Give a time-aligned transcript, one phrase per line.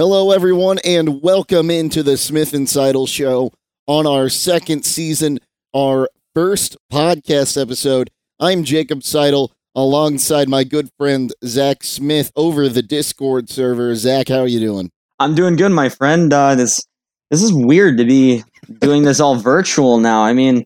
[0.00, 3.52] Hello, everyone, and welcome into the Smith and Seidel Show
[3.86, 5.40] on our second season,
[5.76, 8.08] our first podcast episode.
[8.40, 13.94] I'm Jacob Seidel alongside my good friend Zach Smith over the Discord server.
[13.94, 14.90] Zach, how are you doing?
[15.18, 16.32] I'm doing good, my friend.
[16.32, 16.82] Uh, this
[17.30, 18.42] this is weird to be
[18.78, 20.22] doing this all virtual now.
[20.22, 20.64] I mean,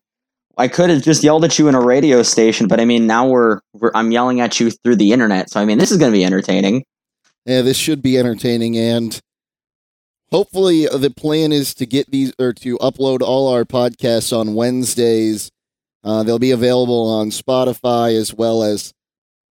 [0.58, 3.26] I could have just yelled at you in a radio station, but I mean, now
[3.26, 5.50] we're, we're I'm yelling at you through the internet.
[5.50, 6.84] So I mean, this is going to be entertaining.
[7.46, 9.20] Yeah, this should be entertaining, and
[10.30, 15.50] hopefully, the plan is to get these or to upload all our podcasts on Wednesdays.
[16.02, 18.92] Uh, they'll be available on Spotify as well as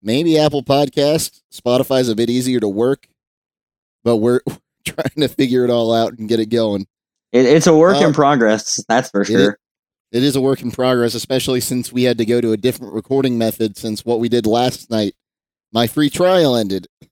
[0.02, 1.40] maybe Apple Podcasts.
[1.52, 3.08] Spotify's a bit easier to work,
[4.04, 4.40] but we're
[4.84, 6.86] trying to figure it all out and get it going.
[7.32, 9.52] It, it's a work uh, in progress, that's for sure.
[9.52, 9.58] It,
[10.18, 12.92] it is a work in progress, especially since we had to go to a different
[12.92, 15.14] recording method since what we did last night.
[15.72, 16.86] My free trial ended.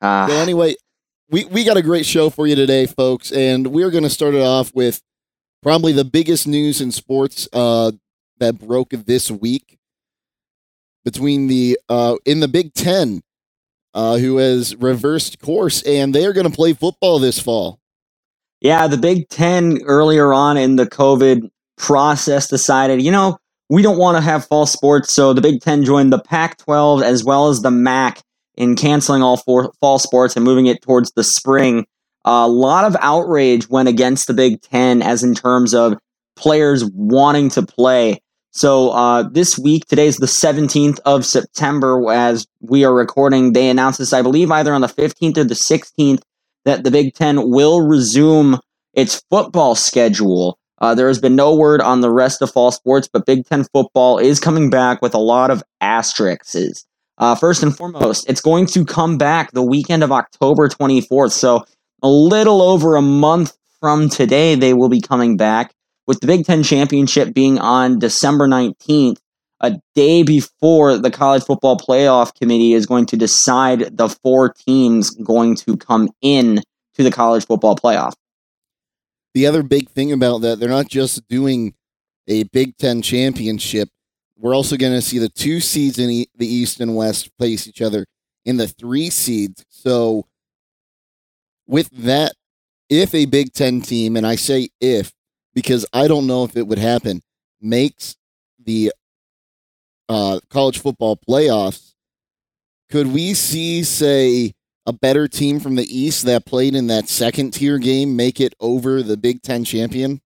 [0.00, 0.74] Uh, so anyway,
[1.30, 4.34] we, we got a great show for you today, folks, and we're going to start
[4.34, 5.02] it off with
[5.62, 7.92] probably the biggest news in sports uh,
[8.38, 9.78] that broke this week
[11.04, 13.22] between the uh, in the Big Ten,
[13.94, 17.80] uh, who has reversed course, and they are going to play football this fall.
[18.60, 23.38] Yeah, the Big Ten earlier on in the COVID process decided, you know,
[23.68, 27.02] we don't want to have fall sports, so the Big Ten joined the Pac 12
[27.02, 28.22] as well as the MAC
[28.56, 31.86] in canceling all four fall sports and moving it towards the spring.
[32.24, 35.96] A lot of outrage went against the Big Ten, as in terms of
[36.34, 38.20] players wanting to play.
[38.50, 43.52] So uh, this week, today is the 17th of September, as we are recording.
[43.52, 46.22] They announced this, I believe, either on the 15th or the 16th,
[46.64, 48.58] that the Big Ten will resume
[48.94, 50.58] its football schedule.
[50.80, 53.64] Uh, there has been no word on the rest of fall sports, but Big Ten
[53.64, 56.86] football is coming back with a lot of asterisks.
[57.18, 61.32] Uh, first and foremost, it's going to come back the weekend of October 24th.
[61.32, 61.64] So,
[62.02, 65.74] a little over a month from today, they will be coming back,
[66.06, 69.16] with the Big Ten Championship being on December 19th,
[69.60, 75.10] a day before the College Football Playoff Committee is going to decide the four teams
[75.10, 76.62] going to come in
[76.94, 78.12] to the College Football Playoff.
[79.34, 81.74] The other big thing about that, they're not just doing
[82.28, 83.88] a Big Ten championship
[84.38, 87.80] we're also going to see the two seeds in the East and West face each
[87.80, 88.06] other
[88.44, 89.64] in the three seeds.
[89.68, 90.26] So,
[91.66, 92.32] with that,
[92.88, 95.12] if a Big Ten team, and I say if
[95.54, 97.22] because I don't know if it would happen,
[97.60, 98.16] makes
[98.62, 98.92] the
[100.08, 101.94] uh, college football playoffs,
[102.90, 104.52] could we see, say,
[104.84, 108.54] a better team from the East that played in that second tier game make it
[108.60, 110.20] over the Big Ten champion?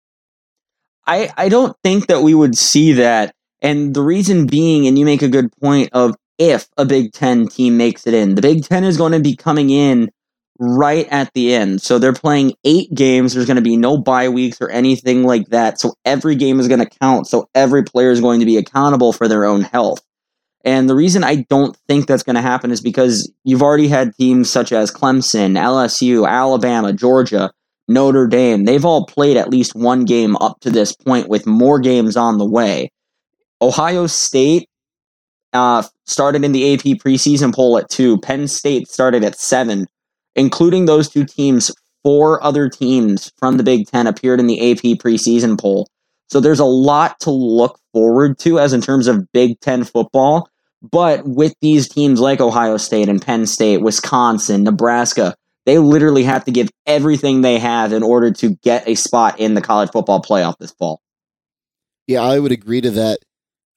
[1.06, 3.36] I, I don't think that we would see that
[3.66, 7.49] and the reason being, and you make a good point of if a Big Ten
[7.49, 10.09] team makes it in, the Big Ten is going to be coming in
[10.60, 11.82] right at the end.
[11.82, 13.34] So they're playing eight games.
[13.34, 15.81] There's going to be no bye weeks or anything like that.
[15.81, 17.27] So every game is going to count.
[17.27, 20.00] So every player is going to be accountable for their own health.
[20.65, 24.15] And the reason I don't think that's going to happen is because you've already had
[24.15, 27.50] teams such as Clemson, LSU, Alabama, Georgia,
[27.88, 28.65] Notre Dame.
[28.65, 32.38] They've all played at least one game up to this point with more games on
[32.38, 32.91] the way.
[33.62, 34.69] Ohio State
[35.53, 38.19] uh, started in the AP preseason poll at two.
[38.19, 39.87] Penn State started at seven.
[40.39, 41.72] Including those two teams,
[42.03, 45.89] four other teams from the Big Ten appeared in the AP preseason poll.
[46.28, 50.50] So there's a lot to look forward to as in terms of Big Ten football.
[50.83, 55.34] But with these teams like Ohio State and Penn State, Wisconsin, Nebraska,
[55.65, 59.55] they literally have to give everything they have in order to get a spot in
[59.55, 61.00] the college football playoff this fall.
[62.06, 63.19] Yeah, I would agree to that.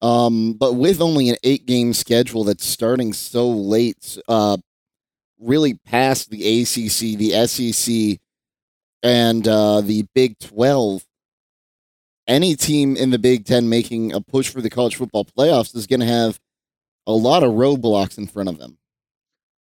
[0.01, 4.57] Um, but with only an eight game schedule that's starting so late, uh,
[5.39, 8.19] really past the ACC, the SEC,
[9.03, 11.05] and uh, the Big 12,
[12.27, 15.87] any team in the Big 10 making a push for the college football playoffs is
[15.87, 16.39] going to have
[17.07, 18.77] a lot of roadblocks in front of them.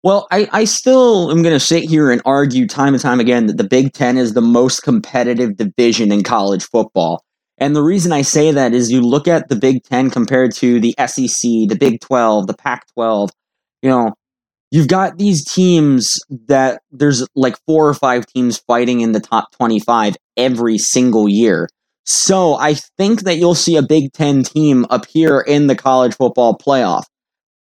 [0.03, 3.47] Well, I, I still am going to sit here and argue time and time again
[3.47, 7.24] that the Big Ten is the most competitive division in college football.
[7.57, 10.79] And the reason I say that is you look at the Big Ten compared to
[10.79, 13.31] the SEC, the Big 12, the Pac 12,
[13.81, 14.13] you know,
[14.71, 19.51] you've got these teams that there's like four or five teams fighting in the top
[19.57, 21.69] 25 every single year.
[22.05, 26.57] So I think that you'll see a Big Ten team appear in the college football
[26.57, 27.03] playoff,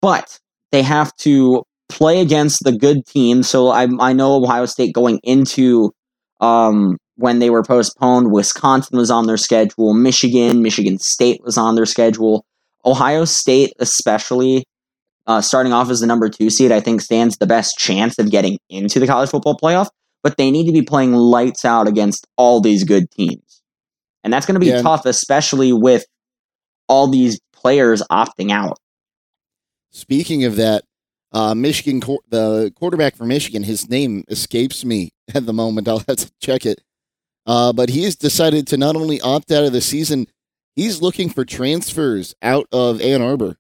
[0.03, 0.39] but
[0.73, 3.49] they have to play against the good teams.
[3.49, 5.93] So I, I know Ohio State going into
[6.41, 8.33] um, when they were postponed.
[8.33, 9.95] Wisconsin was on their schedule.
[9.95, 12.45] Michigan, Michigan State was on their schedule.
[12.85, 14.65] Ohio State, especially,
[15.27, 18.31] uh, starting off as the number two seed, I think stands the best chance of
[18.31, 19.89] getting into the college football playoff.
[20.23, 23.63] But they need to be playing lights out against all these good teams,
[24.23, 24.81] and that's going to be Yeah.
[24.83, 26.07] tough, especially with
[26.89, 28.79] all these players opting out.
[29.91, 30.85] Speaking of that,
[31.33, 35.89] uh, Michigan, the quarterback for Michigan, his name escapes me at the moment.
[35.89, 36.81] I'll have to check it.
[37.47, 40.27] Uh, but he has decided to not only opt out of the season,
[40.77, 43.57] he's looking for transfers out of Ann Arbor.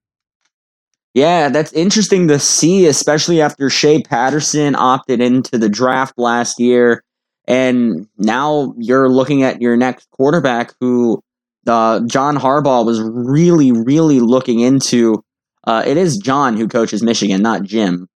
[1.12, 7.04] Yeah, that's interesting to see, especially after Shea Patterson opted into the draft last year.
[7.46, 11.22] And now you're looking at your next quarterback who
[11.66, 15.22] uh, John Harbaugh was really, really looking into.
[15.66, 18.08] Uh, it is John who coaches Michigan, not Jim.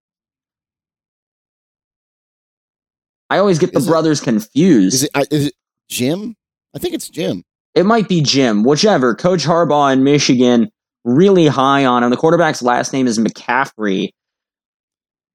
[3.30, 4.94] I always get the Is it- brothers confused.
[4.94, 5.54] Is it, I- is it
[5.88, 6.34] Jim?
[6.74, 7.42] I think it's Jim.
[7.74, 9.14] It might be Jim, whichever.
[9.14, 10.68] Coach Harbaugh in Michigan,
[11.04, 12.10] really high on him.
[12.10, 14.10] The quarterback's last name is McCaffrey.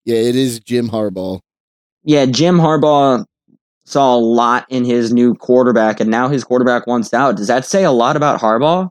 [0.05, 1.39] Yeah, it is Jim Harbaugh.
[2.03, 3.25] yeah, Jim Harbaugh
[3.85, 7.37] saw a lot in his new quarterback, and now his quarterback wants out.
[7.37, 8.89] Does that say a lot about Harbaugh?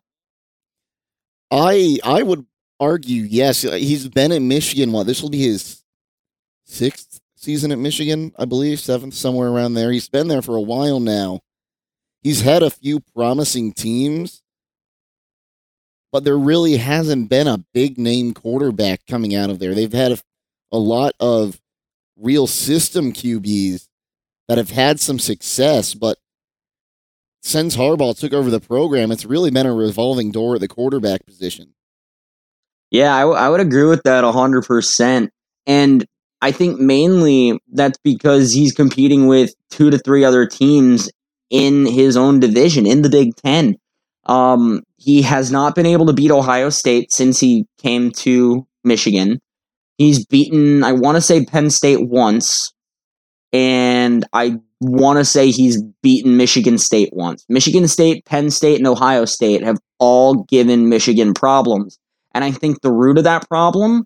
[1.51, 2.47] I I would
[2.81, 3.63] argue yes.
[3.63, 4.93] He's been at Michigan.
[4.93, 5.83] What this will be his
[6.65, 9.91] sixth season at Michigan, I believe, seventh somewhere around there.
[9.93, 11.41] He's been there for a while now.
[12.23, 14.43] He's had a few promising teams,
[16.13, 19.75] but there really hasn't been a big name quarterback coming out of there.
[19.75, 20.19] They've had a,
[20.71, 21.61] a lot of
[22.17, 23.89] real system QBs
[24.49, 26.19] that have had some success, but
[27.43, 31.27] since Harbaugh took over the program, it's really been a revolving door at the quarterback
[31.27, 31.75] position.
[32.93, 35.29] Yeah, I, w- I would agree with that 100%.
[35.67, 36.07] And
[36.41, 41.11] I think mainly that's because he's competing with two to three other teams
[41.53, 43.77] in his own division, in the Big Ten.
[44.25, 49.39] Um, he has not been able to beat Ohio State since he came to Michigan.
[49.99, 52.73] He's beaten, I want to say, Penn State once,
[53.53, 57.45] and I want to say he's beaten Michigan State once.
[57.49, 61.99] Michigan State, Penn State, and Ohio State have all given Michigan problems.
[62.35, 64.05] And I think the root of that problem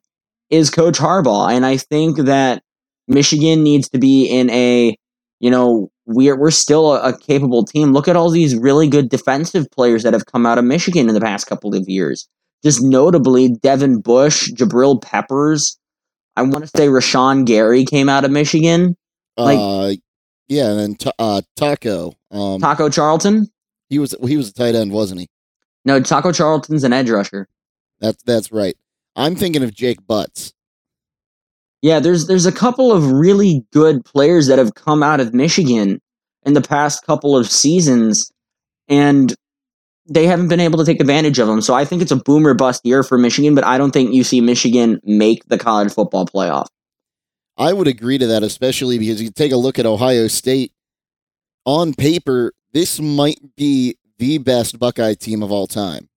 [0.51, 1.51] is Coach Harbaugh.
[1.53, 2.63] And I think that
[3.07, 4.97] Michigan needs to be in a,
[5.39, 7.93] you know, we're we're still a, a capable team.
[7.93, 11.15] Look at all these really good defensive players that have come out of Michigan in
[11.15, 12.29] the past couple of years.
[12.65, 15.79] Just notably, Devin Bush, Jabril Peppers.
[16.37, 18.97] I want to say Rashan Gary came out of Michigan.
[19.37, 19.95] Like- uh,
[20.49, 22.13] yeah, and then Ta- uh, Taco.
[22.31, 23.49] Um, Taco Charlton.
[23.91, 25.29] he was he was a tight end, wasn't he?
[25.85, 27.49] No, Taco Charlton's an edge rusher.
[28.01, 28.77] That's that's right.
[29.17, 30.53] I'm thinking of Jake Butts.
[31.83, 36.01] Yeah, there's there's a couple of really good players that have come out of Michigan
[36.45, 38.31] in the past couple of seasons,
[38.89, 39.35] and
[40.09, 41.61] they haven't been able to take advantage of them.
[41.61, 44.25] So I think it's a boomer bust year for Michigan, but I don't think you
[44.25, 46.67] see Michigan make the college football playoff.
[47.59, 50.73] I would agree to that, especially because you take a look at Ohio State.
[51.65, 56.09] On paper, this might be the best Buckeye team of all time.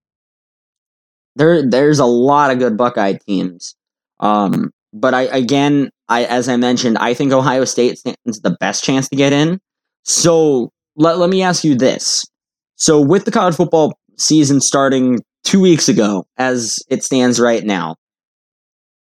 [1.35, 3.75] There there's a lot of good Buckeye teams.
[4.19, 8.83] Um, but I again, I as I mentioned, I think Ohio State stands the best
[8.83, 9.59] chance to get in.
[10.03, 12.25] So let, let me ask you this.
[12.75, 17.95] So with the college football season starting two weeks ago, as it stands right now,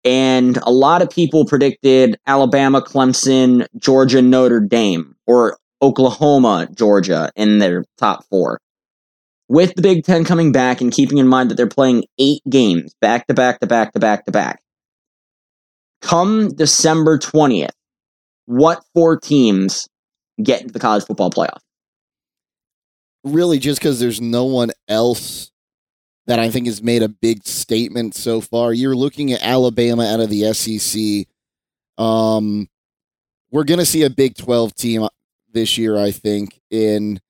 [0.05, 7.59] and a lot of people predicted Alabama, Clemson, Georgia, Notre Dame, or Oklahoma, Georgia in
[7.59, 8.61] their top four
[9.51, 12.95] with the Big Ten coming back and keeping in mind that they're playing eight games
[13.01, 14.61] back to back to back to back to back.
[16.01, 17.71] Come December 20th,
[18.47, 19.89] what four teams
[20.43, 21.61] get into the college football playoff?
[23.23, 25.51] Really, just because there's no one else
[26.27, 28.73] that I think has made a big statement so far.
[28.73, 31.27] You're looking at Alabama out of the SEC.
[32.03, 32.69] Um,
[33.51, 35.07] we're going to see a Big 12 team
[35.53, 37.21] this year, I think, in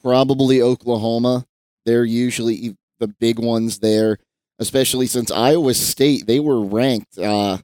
[0.00, 1.46] probably Oklahoma.
[1.84, 4.18] They're usually the big ones there,
[4.58, 7.58] especially since Iowa State, they were ranked uh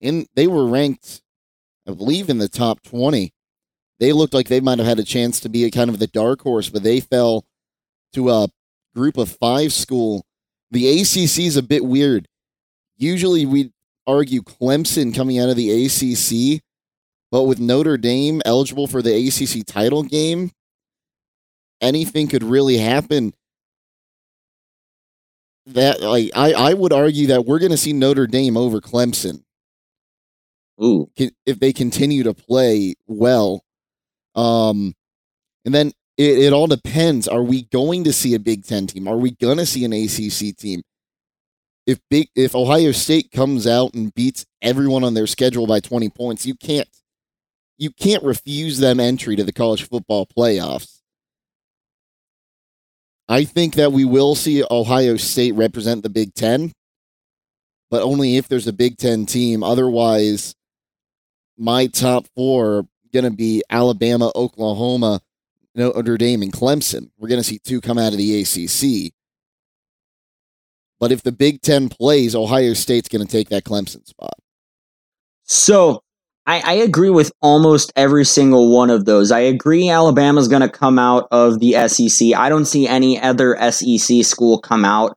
[0.00, 1.22] in they were ranked
[1.90, 3.32] I believe in the top 20.
[3.98, 6.06] They looked like they might have had a chance to be a kind of the
[6.06, 7.44] dark horse, but they fell
[8.14, 8.48] to a
[8.94, 10.24] group of 5 school.
[10.70, 12.28] The ACC is a bit weird.
[12.96, 13.72] Usually we
[14.06, 16.62] argue Clemson coming out of the ACC,
[17.30, 20.50] but with Notre Dame eligible for the ACC title game,
[21.80, 23.34] anything could really happen.
[25.66, 29.42] That like I, I would argue that we're going to see Notre Dame over Clemson
[30.82, 33.64] Ooh, if they continue to play well.
[34.34, 34.94] Um,
[35.64, 37.28] and then it, it all depends.
[37.28, 39.06] Are we going to see a Big Ten team?
[39.06, 40.82] Are we going to see an ACC team?
[41.90, 46.08] if big if Ohio State comes out and beats everyone on their schedule by 20
[46.10, 46.88] points, you can't
[47.78, 51.00] you can't refuse them entry to the college football playoffs.
[53.28, 56.72] I think that we will see Ohio State represent the Big 10,
[57.90, 59.62] but only if there's a Big 10 team.
[59.62, 60.54] Otherwise,
[61.60, 65.20] my top 4 are going to be Alabama, Oklahoma,
[65.74, 67.10] Notre Dame and Clemson.
[67.18, 69.12] We're going to see two come out of the ACC.
[70.98, 74.34] But if the Big Ten plays, Ohio State's going to take that Clemson spot.
[75.44, 76.02] So
[76.46, 79.30] I, I, agree with almost every single one of those.
[79.30, 82.34] I agree Alabama's going to come out of the SEC.
[82.36, 85.16] I don't see any other SEC school come out,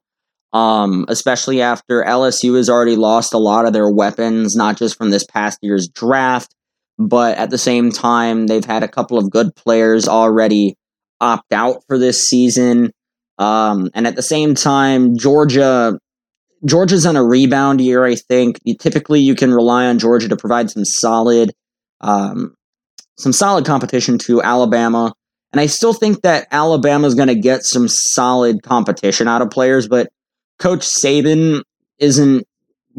[0.54, 5.10] um, especially after LSU has already lost a lot of their weapons, not just from
[5.10, 6.56] this past year's draft,
[7.00, 10.76] but at the same time, they've had a couple of good players already
[11.20, 12.92] opt out for this season.
[13.40, 15.98] Um, and at the same time, Georgia
[16.66, 18.60] Georgia's on a rebound year, I think.
[18.64, 21.52] You, typically, you can rely on Georgia to provide some solid,
[22.00, 22.56] um,
[23.18, 25.14] some solid competition to Alabama.
[25.52, 29.88] And I still think that Alabama's going to get some solid competition out of players,
[29.88, 30.10] but
[30.60, 31.64] Coach Saban
[32.00, 32.48] isn't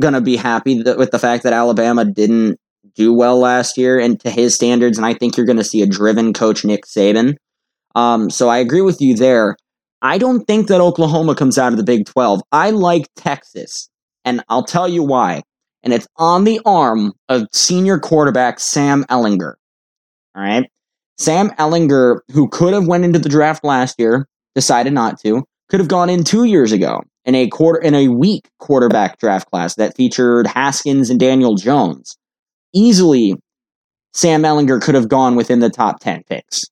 [0.01, 2.59] going to be happy with the fact that Alabama didn't
[2.95, 4.99] do well last year and to his standards.
[4.99, 7.35] And I think you're going to see a driven coach, Nick Saban.
[7.95, 9.57] Um, so I agree with you there.
[10.03, 12.43] I don't think that Oklahoma comes out of the Big 12.
[12.53, 13.89] I like Texas,
[14.25, 15.43] and I'll tell you why.
[15.83, 19.55] And it's on the arm of senior quarterback Sam Ehlinger.
[20.35, 20.69] All right.
[21.17, 25.81] Sam Ehlinger, who could have went into the draft last year, decided not to, could
[25.81, 29.75] have gone in two years ago in a quarter in a weak quarterback draft class
[29.77, 32.17] that featured Haskins and Daniel Jones
[32.75, 33.37] easily
[34.15, 36.65] Sam Ehlinger could have gone within the top 10 picks,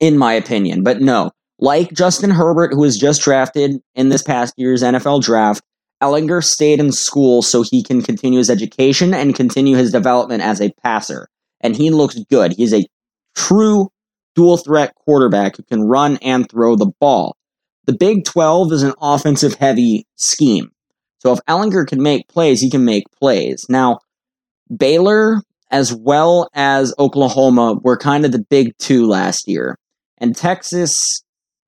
[0.00, 0.82] in my opinion.
[0.82, 5.62] But no, like Justin Herbert, who was just drafted in this past year's NFL draft,
[6.02, 10.60] Ehlinger stayed in school so he can continue his education and continue his development as
[10.60, 11.28] a passer.
[11.60, 12.52] And he looks good.
[12.52, 12.86] He's a
[13.34, 13.88] true
[14.34, 17.35] dual threat quarterback who can run and throw the ball.
[17.86, 20.70] The Big 12 is an offensive heavy scheme.
[21.18, 23.64] So if Ehlinger can make plays, he can make plays.
[23.68, 24.00] Now,
[24.74, 25.40] Baylor
[25.70, 29.76] as well as Oklahoma were kind of the big two last year.
[30.18, 31.22] And Texas,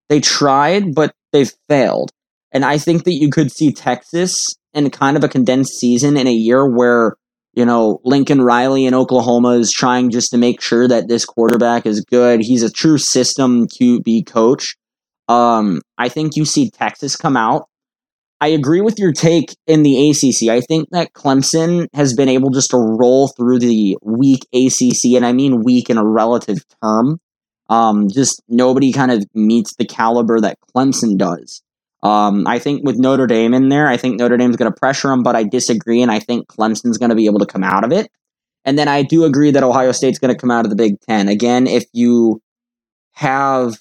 [0.09, 2.11] they tried, but they failed.
[2.53, 6.27] And I think that you could see Texas in kind of a condensed season in
[6.27, 7.17] a year where,
[7.53, 11.85] you know, Lincoln Riley in Oklahoma is trying just to make sure that this quarterback
[11.85, 12.41] is good.
[12.41, 14.77] He's a true system QB coach.
[15.29, 17.69] Um, I think you see Texas come out
[18.41, 20.49] I agree with your take in the ACC.
[20.49, 25.27] I think that Clemson has been able just to roll through the weak ACC, and
[25.27, 27.19] I mean weak in a relative term.
[27.69, 31.63] Um, just nobody kind of meets the caliber that Clemson does.
[32.03, 35.09] Um, I think with Notre Dame in there, I think Notre Dame's going to pressure
[35.09, 37.83] them, but I disagree, and I think Clemson's going to be able to come out
[37.83, 38.09] of it.
[38.65, 41.01] And then I do agree that Ohio State's going to come out of the Big
[41.01, 41.27] Ten.
[41.27, 42.41] Again, if you
[43.15, 43.79] have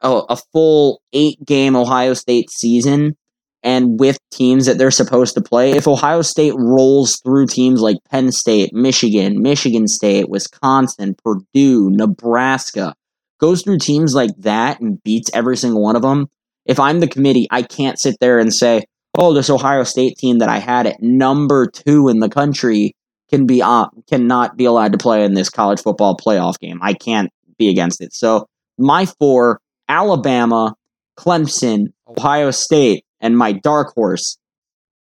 [0.00, 3.16] a, a full eight game Ohio State season,
[3.62, 5.72] and with teams that they're supposed to play.
[5.72, 12.94] If Ohio State rolls through teams like Penn State, Michigan, Michigan State, Wisconsin, Purdue, Nebraska,
[13.38, 16.28] goes through teams like that and beats every single one of them,
[16.68, 18.84] if I'm the committee, I can't sit there and say,
[19.16, 22.94] oh, this Ohio State team that I had at number two in the country
[23.30, 26.78] can be uh, cannot be allowed to play in this college football playoff game.
[26.82, 28.12] I can't be against it.
[28.12, 28.46] So
[28.78, 30.74] my four: Alabama,
[31.18, 34.38] Clemson, Ohio State, and my dark horse,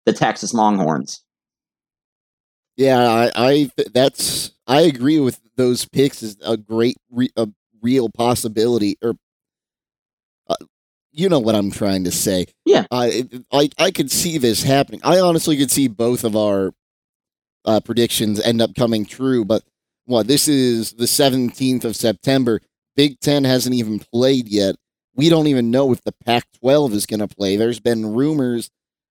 [0.05, 1.23] the Texas Longhorns.
[2.77, 7.47] Yeah, I, I that's I agree with those picks is a great re, a
[7.81, 9.13] real possibility or
[10.49, 10.55] uh,
[11.11, 12.47] you know what I'm trying to say.
[12.65, 12.85] Yeah.
[12.91, 14.99] I I I could see this happening.
[15.03, 16.73] I honestly could see both of our
[17.63, 19.63] uh, predictions end up coming true, but
[20.05, 22.61] what this is the 17th of September.
[22.95, 24.75] Big 10 hasn't even played yet
[25.15, 27.55] we don't even know if the Pac 12 is going to play.
[27.55, 28.69] There's been rumors,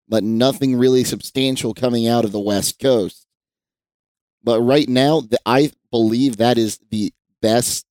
[0.10, 3.28] but nothing really substantial coming out of the West Coast.
[4.44, 7.86] But right now, I believe that is the best.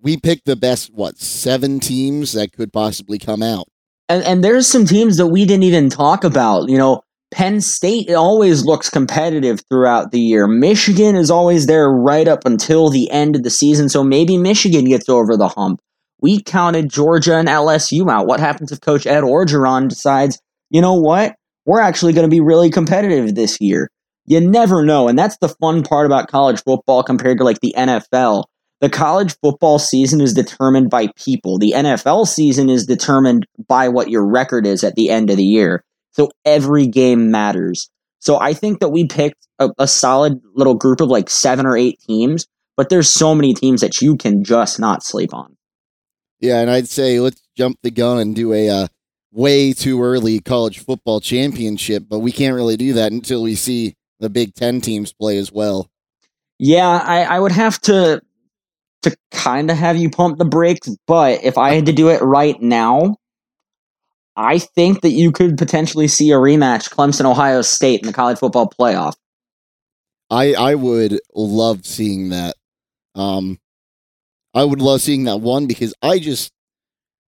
[0.00, 3.68] We picked the best, what, seven teams that could possibly come out.
[4.08, 6.68] And, and there's some teams that we didn't even talk about.
[6.68, 7.02] You know,
[7.34, 10.46] Penn State always looks competitive throughout the year.
[10.46, 13.88] Michigan is always there right up until the end of the season.
[13.88, 15.80] So maybe Michigan gets over the hump.
[16.20, 18.28] We counted Georgia and LSU out.
[18.28, 21.34] What happens if Coach Ed Orgeron decides, you know what?
[21.66, 23.90] We're actually going to be really competitive this year.
[24.26, 25.08] You never know.
[25.08, 28.44] And that's the fun part about college football compared to like the NFL.
[28.80, 31.58] The college football season is determined by people.
[31.58, 35.44] The NFL season is determined by what your record is at the end of the
[35.44, 35.82] year.
[36.14, 37.90] So every game matters.
[38.20, 41.76] So I think that we picked a, a solid little group of like seven or
[41.76, 45.56] eight teams, but there's so many teams that you can just not sleep on.
[46.40, 48.86] Yeah, and I'd say let's jump the gun and do a uh,
[49.32, 53.94] way too early college football championship, but we can't really do that until we see
[54.20, 55.90] the Big Ten teams play as well.
[56.58, 58.22] Yeah, I, I would have to
[59.02, 62.22] to kind of have you pump the brakes, but if I had to do it
[62.22, 63.16] right now,
[64.36, 68.38] I think that you could potentially see a rematch Clemson Ohio State in the college
[68.38, 69.14] football playoff.
[70.30, 72.56] I I would love seeing that.
[73.14, 73.58] Um
[74.54, 76.52] I would love seeing that one because I just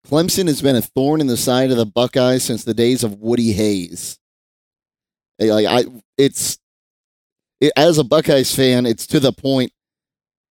[0.06, 3.18] Clemson has been a thorn in the side of the Buckeyes since the days of
[3.18, 4.18] Woody Hayes.
[5.38, 5.84] Like I
[6.16, 6.58] it's
[7.60, 9.72] it, as a Buckeyes fan, it's to the point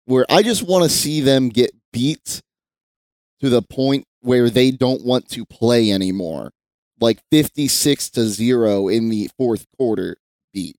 [0.06, 2.42] where I just want to see them get beat
[3.42, 6.52] to the point where they don't want to play anymore.
[7.00, 10.18] Like 56 to 0 in the fourth quarter
[10.54, 10.78] beat.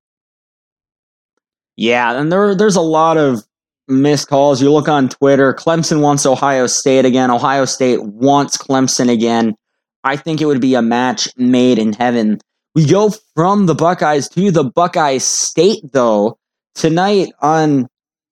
[1.76, 3.44] Yeah, and there there's a lot of
[3.86, 4.62] missed calls.
[4.62, 7.30] You look on Twitter, Clemson wants Ohio State again.
[7.30, 9.54] Ohio State wants Clemson again.
[10.04, 12.38] I think it would be a match made in heaven.
[12.74, 16.38] We go from the Buckeyes to the Buckeye State though.
[16.74, 17.88] Tonight on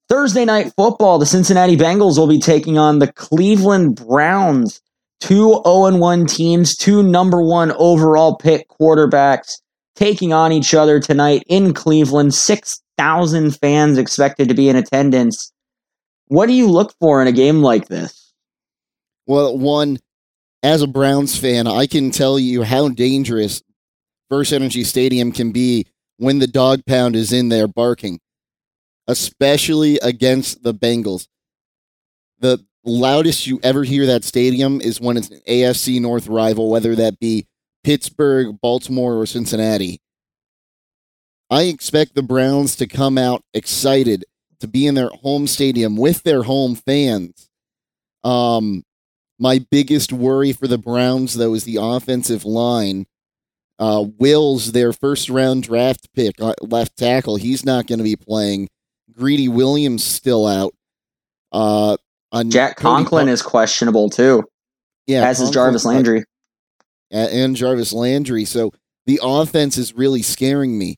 [0.09, 4.80] Thursday night football, the Cincinnati Bengals will be taking on the Cleveland Browns.
[5.21, 9.61] Two 0 1 teams, two number one overall pick quarterbacks
[9.97, 12.35] taking on each other tonight in Cleveland.
[12.35, 15.52] 6,000 fans expected to be in attendance.
[16.26, 18.33] What do you look for in a game like this?
[19.26, 19.99] Well, one,
[20.62, 23.62] as a Browns fan, I can tell you how dangerous
[24.28, 28.21] First Energy Stadium can be when the dog pound is in there barking
[29.06, 31.28] especially against the Bengals.
[32.40, 36.94] The loudest you ever hear that stadium is when it's an AFC North rival, whether
[36.96, 37.46] that be
[37.82, 40.00] Pittsburgh, Baltimore, or Cincinnati.
[41.50, 44.24] I expect the Browns to come out excited
[44.60, 47.48] to be in their home stadium with their home fans.
[48.22, 48.82] Um,
[49.38, 53.06] my biggest worry for the Browns, though, is the offensive line.
[53.78, 58.16] Uh, Wills, their first round draft pick, uh, left tackle, he's not going to be
[58.16, 58.68] playing.
[59.12, 60.75] Greedy Williams still out.
[61.52, 61.97] Uh,
[62.42, 64.42] Jack Conklin is questionable too.
[65.06, 66.25] Yeah, as is Jarvis Landry.
[67.10, 68.44] And Jarvis Landry.
[68.44, 68.73] So
[69.06, 70.97] the offense is really scaring me.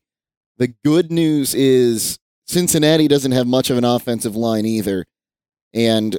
[0.56, 5.04] The good news is Cincinnati doesn't have much of an offensive line either.
[5.74, 6.16] And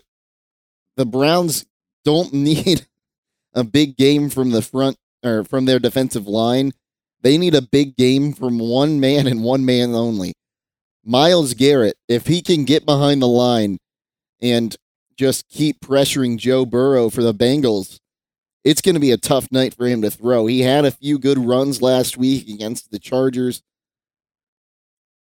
[0.97, 1.65] the Browns
[2.05, 2.85] don't need
[3.53, 6.73] a big game from the front or from their defensive line.
[7.21, 10.33] They need a big game from one man and one man only.
[11.03, 13.79] Myles Garrett, if he can get behind the line
[14.41, 14.75] and
[15.17, 17.99] just keep pressuring Joe Burrow for the Bengals,
[18.63, 20.45] it's going to be a tough night for him to throw.
[20.45, 23.63] He had a few good runs last week against the Chargers.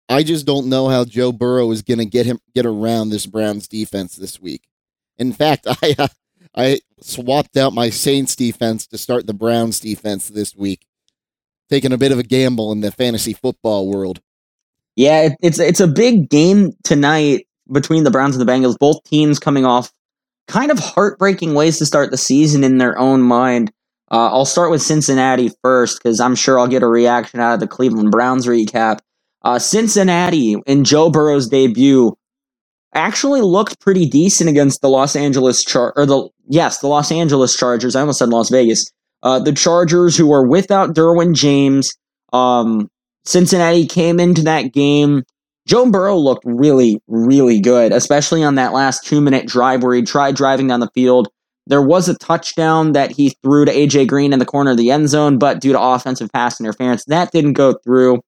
[0.09, 3.27] I just don't know how Joe Burrow is going to get him get around this
[3.27, 4.63] Browns defense this week.
[5.19, 6.09] In fact, I uh,
[6.55, 10.85] I swapped out my Saints defense to start the Browns defense this week,
[11.69, 14.21] taking a bit of a gamble in the fantasy football world.
[14.97, 18.79] Yeah, it's it's a big game tonight between the Browns and the Bengals.
[18.79, 19.93] Both teams coming off
[20.49, 23.73] kind of heartbreaking ways to start the season in their own mind.
[24.11, 27.61] Uh, I'll start with Cincinnati first because I'm sure I'll get a reaction out of
[27.61, 28.99] the Cleveland Browns recap.
[29.43, 32.17] Uh, Cincinnati in Joe Burrow's debut
[32.93, 37.57] actually looked pretty decent against the Los Angeles Char or the yes the Los Angeles
[37.57, 37.95] Chargers.
[37.95, 38.91] I almost said Las Vegas.
[39.23, 41.95] Uh, the Chargers who are without Derwin James.
[42.33, 42.89] Um,
[43.25, 45.25] Cincinnati came into that game.
[45.71, 50.03] Joe Burrow looked really, really good, especially on that last two minute drive where he
[50.03, 51.29] tried driving down the field.
[51.69, 54.91] There was a touchdown that he threw to AJ Green in the corner of the
[54.91, 58.19] end zone, but due to offensive pass interference, that didn't go through.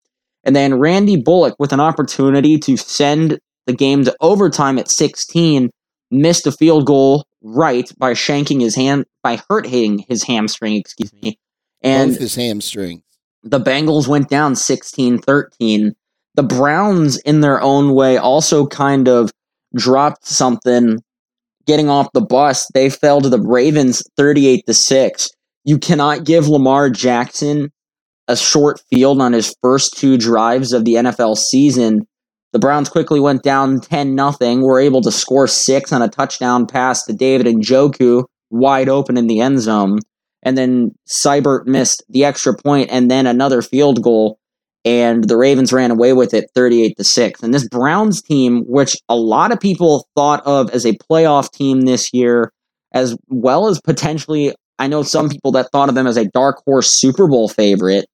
[0.45, 5.69] And then Randy Bullock, with an opportunity to send the game to overtime at 16,
[6.13, 11.13] missed a field goal right by shanking his hand, by hurt hitting his hamstring, excuse
[11.13, 11.41] me.
[11.83, 13.03] And Both his hamstring
[13.43, 15.95] the Bengals went down 16 13.
[16.35, 19.31] The Browns, in their own way, also kind of
[19.77, 20.99] dropped something
[21.67, 22.67] getting off the bus.
[22.75, 25.31] They fell to the Ravens 38 to 6.
[25.65, 27.71] You cannot give Lamar Jackson
[28.29, 32.07] a short field on his first two drives of the NFL season.
[32.53, 34.63] The Browns quickly went down 10 nothing.
[34.63, 39.27] Were able to score six on a touchdown pass to David Njoku, wide open in
[39.27, 39.99] the end zone
[40.43, 44.39] and then Seibert missed the extra point and then another field goal
[44.85, 47.43] and the Ravens ran away with it 38 to 6.
[47.43, 51.83] And this Browns team, which a lot of people thought of as a playoff team
[51.83, 52.53] this year,
[52.93, 56.63] as well as potentially, I know some people that thought of them as a dark
[56.67, 58.07] horse Super Bowl favorite.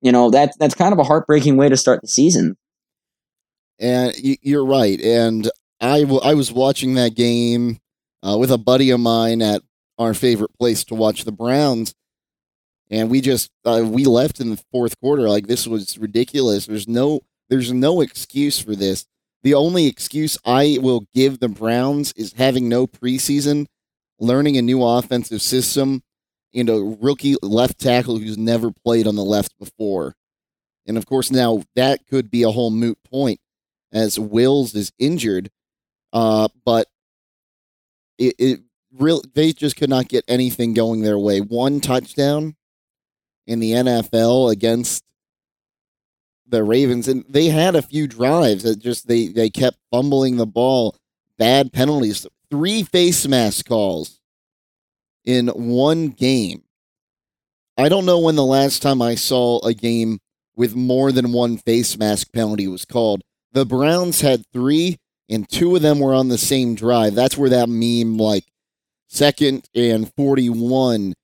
[0.00, 2.56] you know that's that's kind of a heartbreaking way to start the season.
[3.78, 5.00] And you're right.
[5.00, 7.78] And I, w- I was watching that game
[8.22, 9.62] uh, with a buddy of mine at
[9.98, 11.92] our favorite place to watch the Browns,
[12.92, 16.66] and we just uh, we left in the fourth quarter like this was ridiculous.
[16.66, 19.06] There's no there's no excuse for this.
[19.42, 23.66] The only excuse I will give the Browns is having no preseason,
[24.20, 26.02] learning a new offensive system,
[26.54, 30.14] and a rookie left tackle who's never played on the left before.
[30.86, 33.40] And of course, now that could be a whole moot point
[33.90, 35.50] as Wills is injured.
[36.12, 36.88] Uh, but
[38.18, 38.60] it, it
[38.92, 41.40] real they just could not get anything going their way.
[41.40, 42.54] One touchdown
[43.46, 45.04] in the NFL against
[46.46, 50.46] the Ravens, and they had a few drives that just they they kept fumbling the
[50.46, 50.96] ball,
[51.38, 54.20] bad penalties, three face mask calls
[55.24, 56.62] in one game.
[57.78, 60.18] I don't know when the last time I saw a game
[60.54, 63.22] with more than one face mask penalty was called.
[63.52, 67.14] The Browns had three, and two of them were on the same drive.
[67.14, 68.44] That's where that meme, like
[69.08, 71.14] second and 41,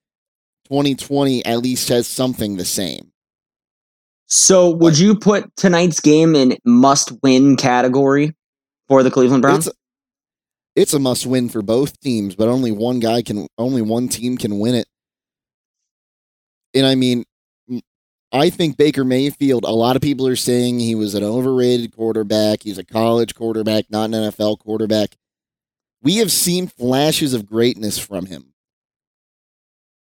[0.69, 3.11] 2020, at least has something the same.
[4.27, 8.35] So, would you put tonight's game in must win category
[8.87, 9.67] for the Cleveland Browns?
[9.67, 9.77] It's,
[10.75, 14.37] it's a must win for both teams, but only one guy can, only one team
[14.37, 14.87] can win it.
[16.75, 17.25] And I mean,
[18.31, 22.61] I think Baker Mayfield, a lot of people are saying he was an overrated quarterback.
[22.63, 25.15] He's a college quarterback, not an NFL quarterback.
[26.03, 28.53] We have seen flashes of greatness from him.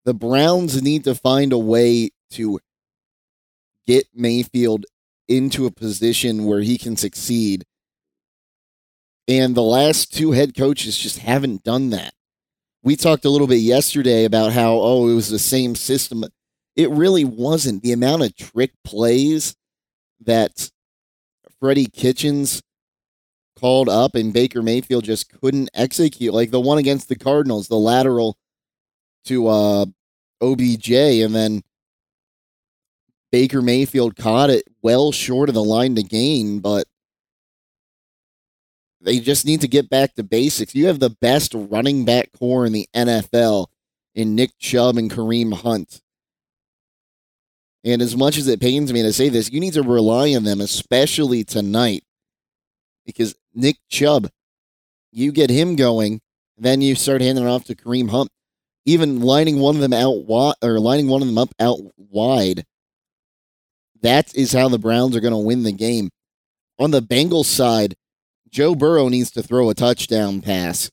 [0.08, 2.62] The Browns need to find a way to
[3.86, 4.86] get Mayfield
[5.28, 7.66] into a position where he can succeed.
[9.28, 12.14] And the last two head coaches just haven't done that.
[12.84, 16.24] We talked a little bit yesterday about how, oh, it was the same system.
[16.78, 17.84] It really wasn't.
[17.84, 19.58] The amount of trick plays
[20.22, 20.72] that
[21.60, 22.62] Freddie Kitchens
[23.60, 26.34] called up and Baker Mayfield just couldn't execute.
[26.34, 28.38] Like the one against the Cardinals, the lateral
[29.26, 29.86] to uh,
[30.42, 31.64] OBJ, and then
[33.32, 36.86] Baker Mayfield caught it well short of the line to gain, but
[39.02, 40.76] they just need to get back to basics.
[40.76, 43.68] You have the best running back corps in the NFL
[44.16, 46.02] in Nick Chubb and Kareem Hunt.
[47.84, 50.44] And as much as it pains me to say this, you need to rely on
[50.44, 52.04] them, especially tonight,
[53.06, 54.30] because Nick Chubb,
[55.12, 56.20] you get him going,
[56.58, 58.30] then you start handing it off to Kareem Hunt,
[58.88, 62.66] even lining one of them out wide or lining one of them up out wide
[64.02, 66.10] that is how the Browns are going to win the game.
[66.80, 67.96] On the Bengals side,
[68.50, 70.90] Joe Burrow needs to throw a touchdown pass.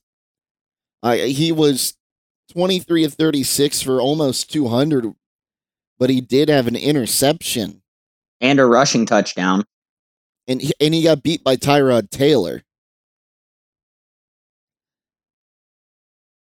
[1.03, 1.95] Uh, he was
[2.51, 5.13] 23 of 36 for almost 200,
[5.99, 7.81] but he did have an interception
[8.41, 9.63] and a rushing touchdown.
[10.47, 12.63] And he, and he got beat by Tyrod Taylor.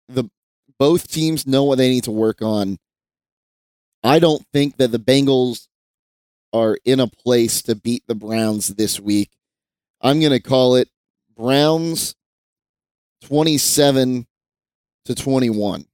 [0.08, 0.28] The
[0.78, 2.78] both teams know what they need to work on.
[4.02, 5.66] I don't think that the Bengals
[6.52, 9.30] are in a place to beat the Browns this week.
[10.00, 10.88] I'm going to call it
[11.36, 12.14] Browns
[13.24, 14.26] 27
[15.06, 15.84] to 21.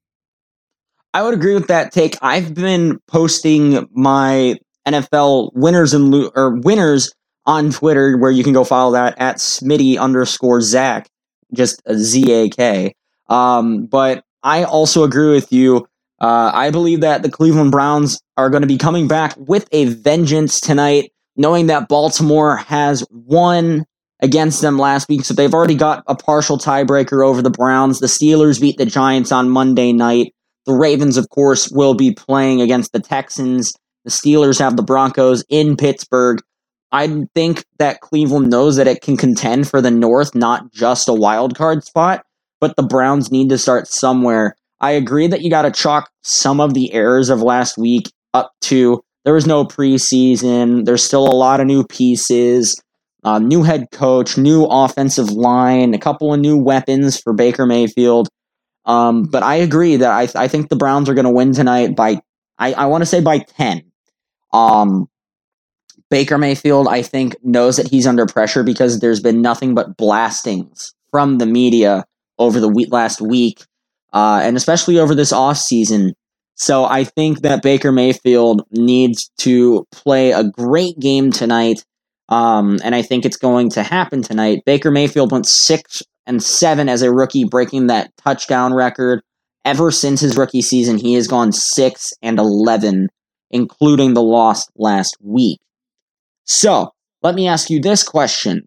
[1.15, 2.17] I would agree with that take.
[2.21, 7.13] I've been posting my NFL winners and lo- or winners
[7.47, 11.09] on Twitter, where you can go follow that at Smitty underscore Zach,
[11.53, 12.95] just Z A K.
[13.29, 15.89] Um, but I also agree with you.
[16.21, 19.87] Uh, I believe that the Cleveland Browns are going to be coming back with a
[19.87, 23.85] vengeance tonight, knowing that Baltimore has won
[24.21, 25.25] against them last week.
[25.25, 28.01] So they've already got a partial tiebreaker over the Browns.
[28.01, 30.35] The Steelers beat the Giants on Monday night.
[30.67, 33.73] The Ravens, of course, will be playing against the Texans.
[34.05, 36.41] The Steelers have the Broncos in Pittsburgh.
[36.93, 41.15] I think that Cleveland knows that it can contend for the North, not just a
[41.15, 42.25] wild card spot,
[42.65, 44.57] but the Browns need to start somewhere.
[44.81, 48.53] I agree that you got to chalk some of the errors of last week up
[48.63, 50.87] to there was no preseason.
[50.87, 52.75] There's still a lot of new pieces,
[53.23, 58.31] uh, new head coach, new offensive line, a couple of new weapons for Baker Mayfield.
[58.87, 61.95] Um, but I agree that I, I think the Browns are going to win tonight
[61.95, 62.23] by,
[62.59, 63.83] I, I want to say by 10.
[64.55, 65.11] Um,
[66.09, 70.95] Baker Mayfield, I think, knows that he's under pressure because there's been nothing but blastings
[71.11, 72.07] from the media
[72.39, 73.65] over the week, last week
[74.15, 76.15] uh, and especially over this off season.
[76.55, 81.85] So I think that Baker Mayfield needs to play a great game tonight,
[82.29, 84.63] um, and I think it's going to happen tonight.
[84.65, 89.21] Baker Mayfield went six and seven as a rookie, breaking that touchdown record.
[89.65, 93.09] Ever since his rookie season, he has gone six and eleven
[93.51, 95.61] including the loss last week.
[96.45, 96.91] So
[97.23, 98.67] let me ask you this question.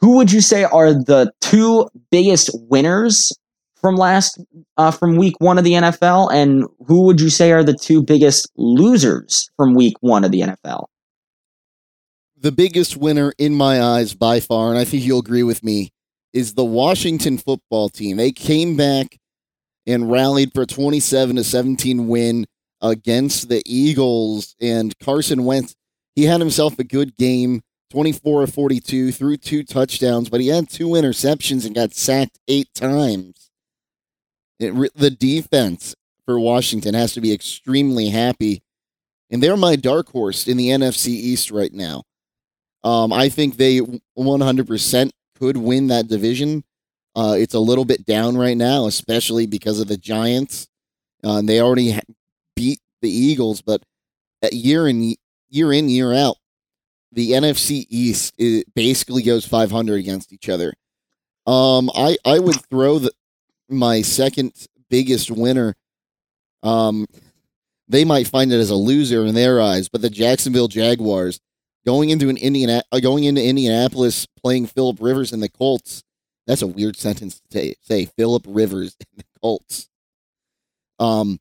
[0.00, 3.32] Who would you say are the two biggest winners
[3.80, 4.40] from last
[4.76, 8.02] uh, from week one of the NFL, and who would you say are the two
[8.02, 10.86] biggest losers from week one of the NFL?
[12.36, 15.90] The biggest winner in my eyes by far, and I think you'll agree with me,
[16.32, 18.16] is the Washington football team.
[18.16, 19.18] They came back
[19.86, 22.46] and rallied for a 27 to 17 win
[22.80, 25.74] against the Eagles and Carson Wentz.
[26.14, 30.68] He had himself a good game, 24 of 42, threw two touchdowns, but he had
[30.68, 33.50] two interceptions and got sacked eight times.
[34.58, 35.94] It, the defense
[36.26, 38.62] for Washington has to be extremely happy.
[39.30, 42.04] And they're my dark horse in the NFC East right now.
[42.84, 46.64] Um, I think they 100% could win that division.
[47.14, 50.68] Uh, it's a little bit down right now, especially because of the Giants.
[51.24, 51.98] Uh, they already
[52.54, 53.82] beat the Eagles, but
[54.52, 55.14] year in
[55.50, 56.36] year in year out,
[57.12, 58.34] the NFC East
[58.74, 60.74] basically goes 500 against each other.
[61.46, 63.12] Um, I I would throw the,
[63.68, 64.52] my second
[64.90, 65.74] biggest winner.
[66.62, 67.06] Um,
[67.88, 71.40] they might find it as a loser in their eyes, but the Jacksonville Jaguars
[71.86, 76.02] going into an Indiana, uh, going into Indianapolis playing Philip Rivers and the Colts.
[76.46, 77.74] That's a weird sentence to say.
[77.80, 79.88] say Philip Rivers and the Colts.
[80.98, 81.38] Um,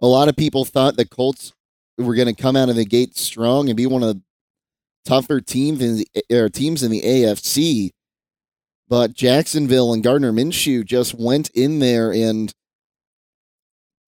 [0.00, 1.52] a lot of people thought the Colts
[1.96, 4.22] were going to come out of the gate strong and be one of the
[5.04, 7.90] tougher teams in the, or teams in the AFC.
[8.88, 12.52] But Jacksonville and Gardner Minshew just went in there and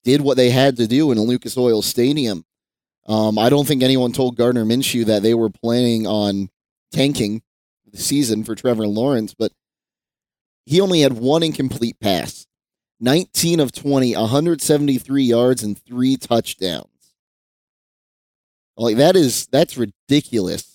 [0.05, 2.45] did what they had to do in Lucas Oil Stadium.
[3.07, 6.49] Um, I don't think anyone told Gardner Minshew that they were planning on
[6.93, 7.43] tanking
[7.91, 9.53] the season for Trevor Lawrence, but
[10.65, 12.47] he only had one incomplete pass.
[13.01, 16.87] 19 of 20, 173 yards and three touchdowns.
[18.77, 20.70] Like that is that's ridiculous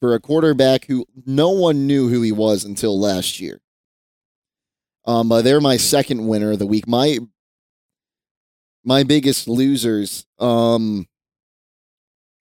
[0.00, 3.60] for a quarterback who no one knew who he was until last year.
[5.04, 6.86] Um, uh, they're my second winner of the week.
[6.86, 7.18] My
[8.84, 10.26] my biggest losers.
[10.38, 11.06] Um,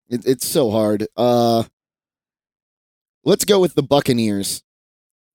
[0.09, 1.07] it, it's so hard.
[1.17, 1.65] Uh,
[3.25, 4.63] let's go with the Buccaneers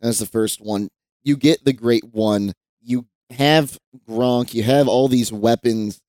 [0.02, 0.90] as the first one.
[1.24, 2.54] You get the great one.
[2.82, 3.78] You have
[4.08, 4.54] Gronk.
[4.54, 6.00] You have all these weapons.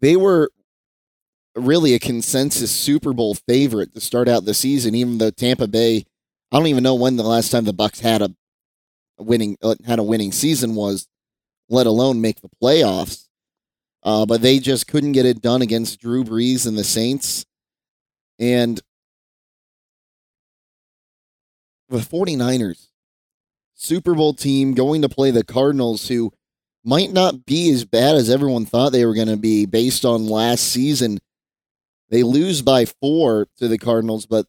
[0.00, 0.50] They were
[1.58, 6.04] really a consensus Super Bowl favorite to start out the season, even though Tampa Bay.
[6.50, 8.34] I don't even know when the last time the Bucks had a
[9.18, 11.08] winning uh, had a winning season was,
[11.68, 13.26] let alone make the playoffs.
[14.02, 17.44] Uh, but they just couldn't get it done against Drew Brees and the Saints.
[18.38, 18.80] And
[21.88, 22.86] the 49ers,
[23.74, 26.32] Super Bowl team going to play the Cardinals, who
[26.84, 30.28] might not be as bad as everyone thought they were going to be based on
[30.28, 31.18] last season.
[32.10, 34.46] They lose by four to the Cardinals, but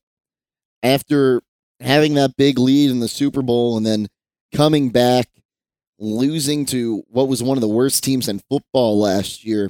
[0.82, 1.42] after
[1.80, 4.08] having that big lead in the Super Bowl and then
[4.54, 5.28] coming back,
[5.98, 9.70] losing to what was one of the worst teams in football last year,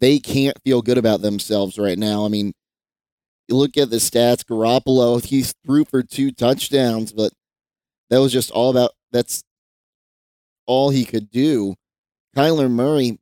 [0.00, 2.24] they can't feel good about themselves right now.
[2.24, 2.52] I mean,
[3.48, 7.32] you look at the stats, Garoppolo, he threw for two touchdowns, but
[8.10, 9.44] that was just all about that's
[10.66, 11.74] all he could do.
[12.34, 13.18] Kyler Murray,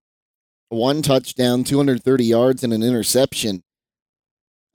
[0.68, 3.62] one touchdown, 230 yards, and an interception.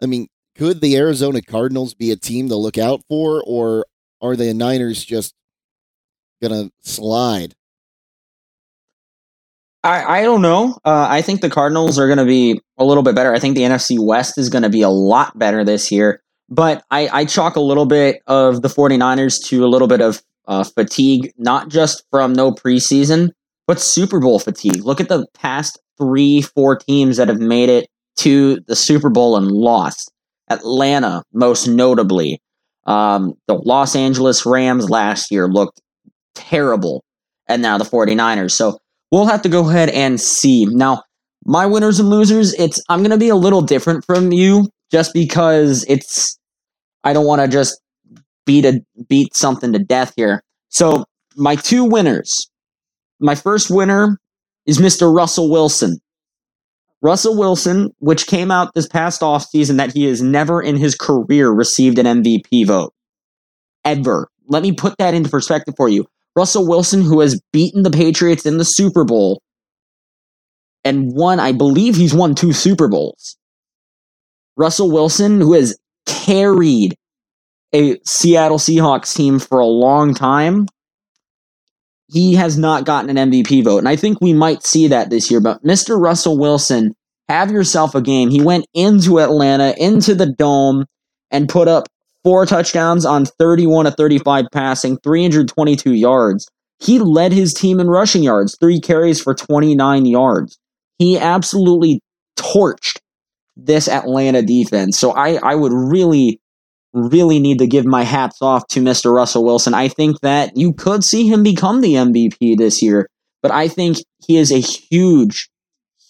[0.01, 3.86] I mean, could the Arizona Cardinals be a team to look out for, or
[4.21, 5.33] are the Niners just
[6.41, 7.55] to slide?
[9.83, 10.77] I, I don't know.
[10.83, 13.33] Uh, I think the Cardinals are going to be a little bit better.
[13.33, 16.21] I think the NFC West is going to be a lot better this year.
[16.49, 20.21] But I, I chalk a little bit of the 49ers to a little bit of
[20.47, 23.29] uh, fatigue, not just from no preseason,
[23.67, 24.83] but Super Bowl fatigue.
[24.83, 29.38] Look at the past three, four teams that have made it to the Super Bowl
[29.38, 30.12] and lost.
[30.49, 32.41] Atlanta, most notably.
[32.86, 35.82] Um, the Los Angeles Rams last year looked
[36.36, 37.03] terrible,
[37.47, 38.51] and now the 49ers.
[38.51, 38.77] So
[39.12, 40.65] we'll have to go ahead and see.
[40.65, 41.03] Now,
[41.45, 45.13] my winners and losers, it's I'm going to be a little different from you just
[45.13, 46.38] because it's
[47.03, 47.80] I don't want to just
[48.45, 50.41] beat a beat something to death here.
[50.69, 52.49] So, my two winners.
[53.19, 54.19] My first winner
[54.65, 55.13] is Mr.
[55.13, 55.99] Russell Wilson.
[57.01, 61.49] Russell Wilson, which came out this past offseason that he has never in his career
[61.49, 62.93] received an MVP vote.
[63.86, 64.29] Ever.
[64.47, 66.05] Let me put that into perspective for you.
[66.36, 69.41] Russell Wilson, who has beaten the Patriots in the Super Bowl
[70.83, 73.38] and won, I believe he's won two Super Bowls.
[74.55, 76.95] Russell Wilson, who has carried
[77.73, 80.67] a Seattle Seahawks team for a long time,
[82.09, 83.79] he has not gotten an MVP vote.
[83.79, 85.41] And I think we might see that this year.
[85.41, 85.99] But Mr.
[85.99, 86.93] Russell Wilson
[87.27, 88.29] have yourself a game.
[88.29, 90.85] He went into Atlanta, into the dome,
[91.31, 91.87] and put up
[92.23, 96.47] four touchdowns on 31 to 35 passing, 322 yards.
[96.79, 100.57] He led his team in rushing yards, three carries for 29 yards.
[100.99, 102.01] He absolutely
[102.37, 102.99] torched
[103.55, 104.97] this Atlanta defense.
[104.97, 106.39] So I, I would really,
[106.97, 109.13] really need to give my hats off to Mr.
[109.13, 109.73] Russell Wilson.
[109.73, 113.10] I think that you could see him become the MVP this year,
[113.41, 115.49] but I think he is a huge,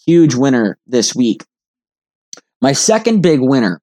[0.06, 1.44] huge winner this week.
[2.60, 3.80] My second big winner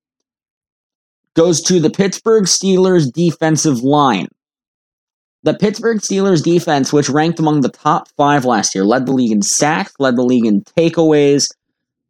[1.35, 4.27] goes to the Pittsburgh Steelers defensive line.
[5.43, 9.31] The Pittsburgh Steelers defense, which ranked among the top five last year, led the league
[9.31, 11.47] in sacks, led the league in takeaways.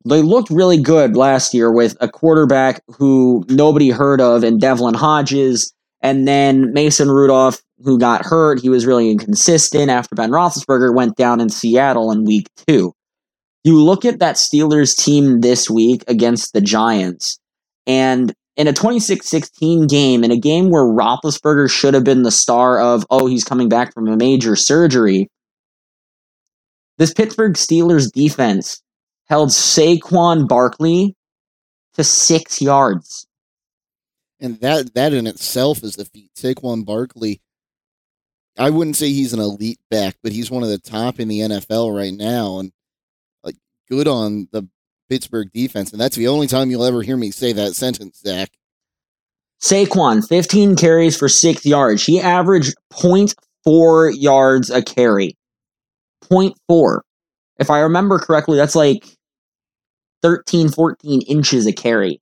[0.07, 4.93] They looked really good last year with a quarterback who nobody heard of in Devlin
[4.93, 8.61] Hodges, and then Mason Rudolph, who got hurt.
[8.61, 12.93] He was really inconsistent after Ben Roethlisberger went down in Seattle in week two.
[13.63, 17.39] You look at that Steelers team this week against the Giants,
[17.87, 22.79] and in a 26-16 game, in a game where Roethlisberger should have been the star
[22.79, 25.27] of, oh, he's coming back from a major surgery,
[26.97, 28.81] this Pittsburgh Steelers defense
[29.25, 31.15] held Saquon Barkley
[31.93, 33.27] to six yards.
[34.39, 36.31] And that that in itself is the feat.
[36.35, 37.41] Saquon Barkley,
[38.57, 41.39] I wouldn't say he's an elite back, but he's one of the top in the
[41.39, 42.59] NFL right now.
[42.59, 42.71] And
[43.43, 43.55] like
[43.89, 44.67] good on the
[45.09, 48.51] Pittsburgh defense, and that's the only time you'll ever hear me say that sentence, Zach.
[49.61, 52.03] Saquon, 15 carries for six yards.
[52.03, 55.37] He averaged 0.4 yards a carry.
[56.29, 57.01] 0.4.
[57.57, 59.05] If I remember correctly, that's like
[60.21, 62.21] 13, 14 inches a carry.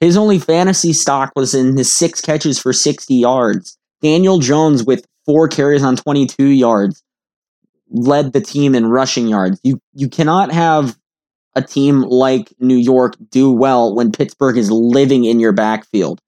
[0.00, 3.78] His only fantasy stock was in his six catches for 60 yards.
[4.02, 7.02] Daniel Jones, with four carries on 22 yards,
[7.90, 9.60] led the team in rushing yards.
[9.62, 10.96] You you cannot have
[11.54, 16.20] a team like New York do well when Pittsburgh is living in your backfield.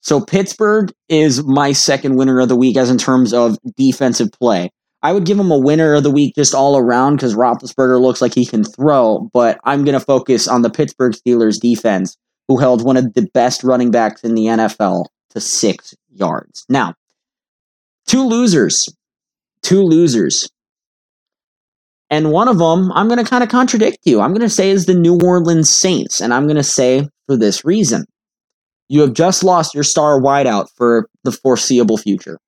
[0.00, 4.70] So Pittsburgh is my second winner of the week as in terms of defensive play.
[5.02, 8.20] I would give him a winner of the week just all around because Roethlisberger looks
[8.20, 12.16] like he can throw, but I'm going to focus on the Pittsburgh Steelers defense,
[12.48, 16.64] who held one of the best running backs in the NFL to six yards.
[16.68, 16.94] Now,
[18.06, 18.88] two losers.
[19.62, 20.48] Two losers.
[22.10, 24.20] And one of them, I'm going to kind of contradict you.
[24.20, 26.20] I'm going to say is the New Orleans Saints.
[26.20, 28.04] And I'm going to say for this reason
[28.88, 32.38] you have just lost your star wideout for the foreseeable future.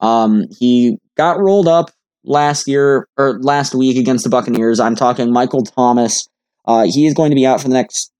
[0.00, 1.90] Um, he got rolled up
[2.24, 4.80] last year or last week against the Buccaneers.
[4.80, 6.26] I'm talking Michael Thomas.
[6.64, 8.10] Uh, he is going to be out for the next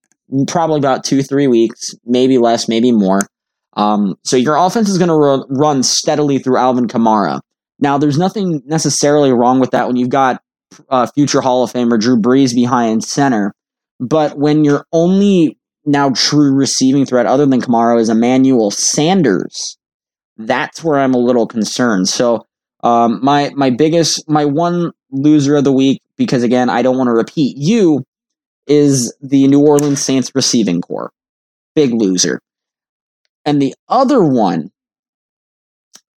[0.47, 3.23] probably about two, three weeks, maybe less, maybe more.
[3.73, 7.41] Um, so your offense is going to run steadily through Alvin Kamara.
[7.79, 10.43] Now, there's nothing necessarily wrong with that when you've got
[10.91, 13.55] uh, future Hall of Famer Drew Brees behind center.
[13.99, 19.79] But when your only now true receiving threat other than Kamara is Emmanuel Sanders,
[20.37, 22.09] that's where I'm a little concerned.
[22.09, 22.47] So
[22.83, 27.09] um, my my biggest my one loser of the week because again I don't want
[27.09, 28.05] to repeat you
[28.67, 31.11] is the New Orleans Saints receiving corps,
[31.75, 32.41] big loser,
[33.45, 34.71] and the other one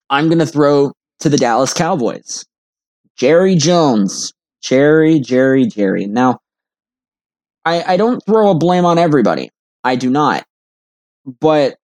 [0.10, 2.46] I'm to throw to the Dallas Cowboys.
[3.16, 4.32] Jerry Jones.
[4.62, 6.06] Jerry, Jerry, Jerry.
[6.06, 6.40] Now,
[7.66, 9.50] I, I don't throw a blame on everybody.
[9.84, 10.46] I do not.
[11.26, 11.78] But,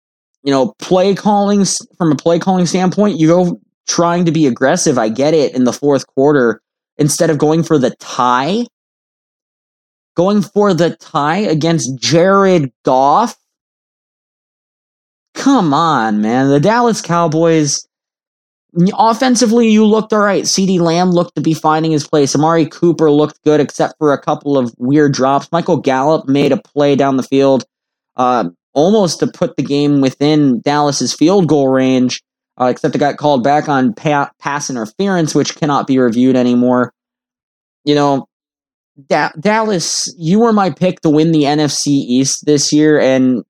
[0.43, 1.65] you know, play calling,
[1.97, 3.59] from a play calling standpoint, you go
[3.89, 4.97] trying to be aggressive.
[4.97, 6.61] I get it in the fourth quarter.
[6.97, 8.65] Instead of going for the tie,
[10.15, 13.35] going for the tie against Jared Goff.
[15.33, 16.49] Come on, man.
[16.49, 17.87] The Dallas Cowboys
[18.93, 20.43] Offensively, you looked all right.
[20.43, 22.35] CeeDee Lamb looked to be finding his place.
[22.35, 25.51] Amari Cooper looked good, except for a couple of weird drops.
[25.51, 27.65] Michael Gallup made a play down the field,
[28.15, 32.21] uh, almost to put the game within Dallas's field goal range,
[32.59, 36.93] uh, except it got called back on pa- pass interference, which cannot be reviewed anymore.
[37.85, 38.27] You know,
[39.07, 43.43] da- Dallas, you were my pick to win the NFC East this year, and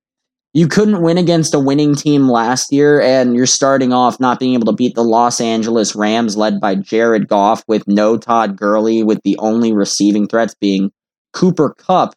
[0.53, 4.53] you couldn't win against a winning team last year, and you're starting off not being
[4.53, 9.03] able to beat the Los Angeles Rams, led by Jared Goff, with no Todd Gurley,
[9.03, 10.91] with the only receiving threats being
[11.33, 12.15] Cooper Kupp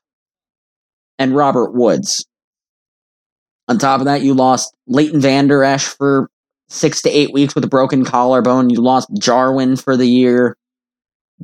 [1.18, 2.26] and Robert Woods.
[3.68, 6.28] On top of that, you lost Leighton Vander Esch for
[6.72, 8.70] six to eight weeks with a broken collarbone.
[8.70, 10.56] You lost Jarwin for the year.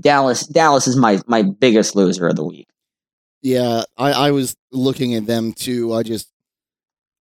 [0.00, 2.68] Dallas, Dallas is my my biggest loser of the week.
[3.42, 5.92] Yeah, I, I was looking at them too.
[5.92, 6.32] I just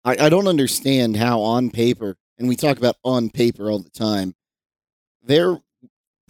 [0.05, 3.91] I, I don't understand how on paper, and we talk about on paper all the
[3.91, 4.35] time,
[5.23, 5.59] they're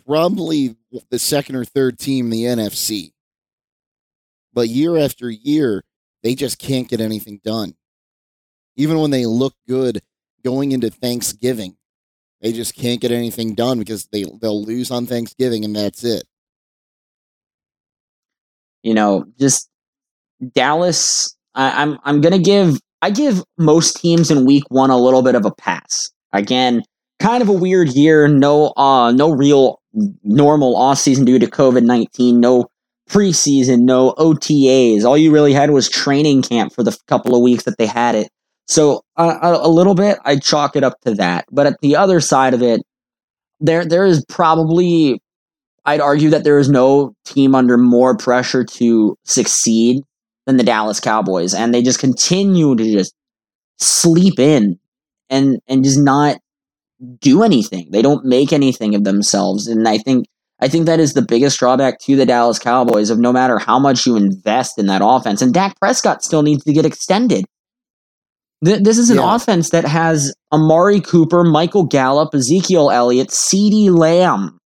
[0.06, 0.76] probably
[1.10, 3.12] the second or third team in the NFC.
[4.52, 5.82] But year after year,
[6.22, 7.74] they just can't get anything done.
[8.76, 10.00] Even when they look good
[10.45, 11.76] going into Thanksgiving,
[12.40, 16.24] they just can't get anything done because they they'll lose on Thanksgiving and that's it.
[18.82, 19.68] You know, just
[20.53, 21.34] Dallas.
[21.55, 25.34] I, I'm I'm gonna give I give most teams in Week One a little bit
[25.34, 26.11] of a pass.
[26.32, 26.82] Again,
[27.18, 28.28] kind of a weird year.
[28.28, 29.80] No, uh, no real
[30.22, 32.40] normal off season due to COVID nineteen.
[32.40, 32.66] No
[33.09, 35.05] preseason, no OTAs.
[35.05, 38.14] All you really had was training camp for the couple of weeks that they had
[38.14, 38.28] it.
[38.66, 41.44] So uh, a, little bit, I chalk it up to that.
[41.50, 42.80] But at the other side of it,
[43.60, 45.20] there there is probably,
[45.84, 50.02] I'd argue that there is no team under more pressure to succeed
[50.46, 53.14] than the Dallas Cowboys, and they just continue to just
[53.78, 54.78] sleep in
[55.30, 56.38] and and just not
[57.20, 57.88] do anything.
[57.90, 60.26] They don't make anything of themselves, and I think
[60.60, 63.78] I think that is the biggest drawback to the Dallas Cowboys of no matter how
[63.78, 65.42] much you invest in that offense.
[65.42, 67.44] And Dak Prescott still needs to get extended.
[68.64, 69.34] Th- this is an yeah.
[69.34, 74.59] offense that has Amari Cooper, Michael Gallup, Ezekiel Elliott, CeeDee Lamb.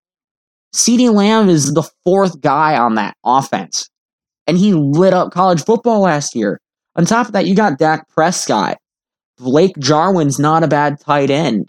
[0.74, 3.88] CeeDee Lamb is the fourth guy on that offense.
[4.46, 6.60] And he lit up college football last year.
[6.96, 8.78] On top of that, you got Dak Prescott.
[9.38, 11.68] Blake Jarwin's not a bad tight end.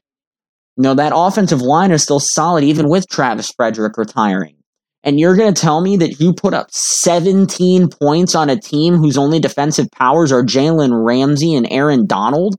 [0.76, 4.56] You know, that offensive line is still solid even with Travis Frederick retiring.
[5.04, 8.96] And you're going to tell me that you put up 17 points on a team
[8.96, 12.56] whose only defensive powers are Jalen Ramsey and Aaron Donald?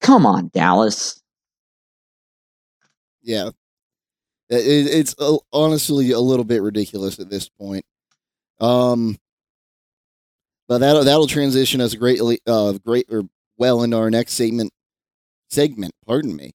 [0.00, 1.20] Come on, Dallas.
[3.22, 3.50] Yeah.
[4.48, 5.14] it's
[5.52, 7.84] honestly a little bit ridiculous at this point.
[8.60, 9.18] Um,
[10.68, 13.24] but that'll that'll transition us greatly, uh, great or
[13.58, 14.72] well into our next segment
[15.48, 15.92] segment.
[16.06, 16.52] Pardon me.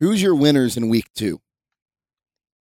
[0.00, 1.40] Who's your winners in week two?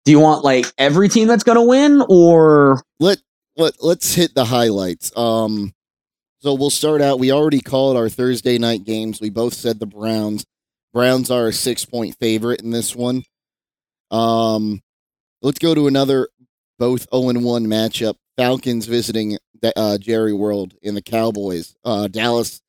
[0.04, 3.18] Do you want like every team that's going to win, or let
[3.56, 5.16] let let's hit the highlights.
[5.16, 5.72] Um,
[6.40, 7.20] so we'll start out.
[7.20, 9.20] We already called our Thursday night games.
[9.20, 10.44] We both said the Browns.
[10.92, 13.22] Browns are a six point favorite in this one.
[14.10, 14.82] Um,
[15.40, 16.28] let's go to another
[16.78, 18.16] both 0 1 matchup.
[18.36, 19.38] Falcons visiting
[19.76, 21.76] uh, Jerry World in the Cowboys.
[21.84, 22.60] Uh, Dallas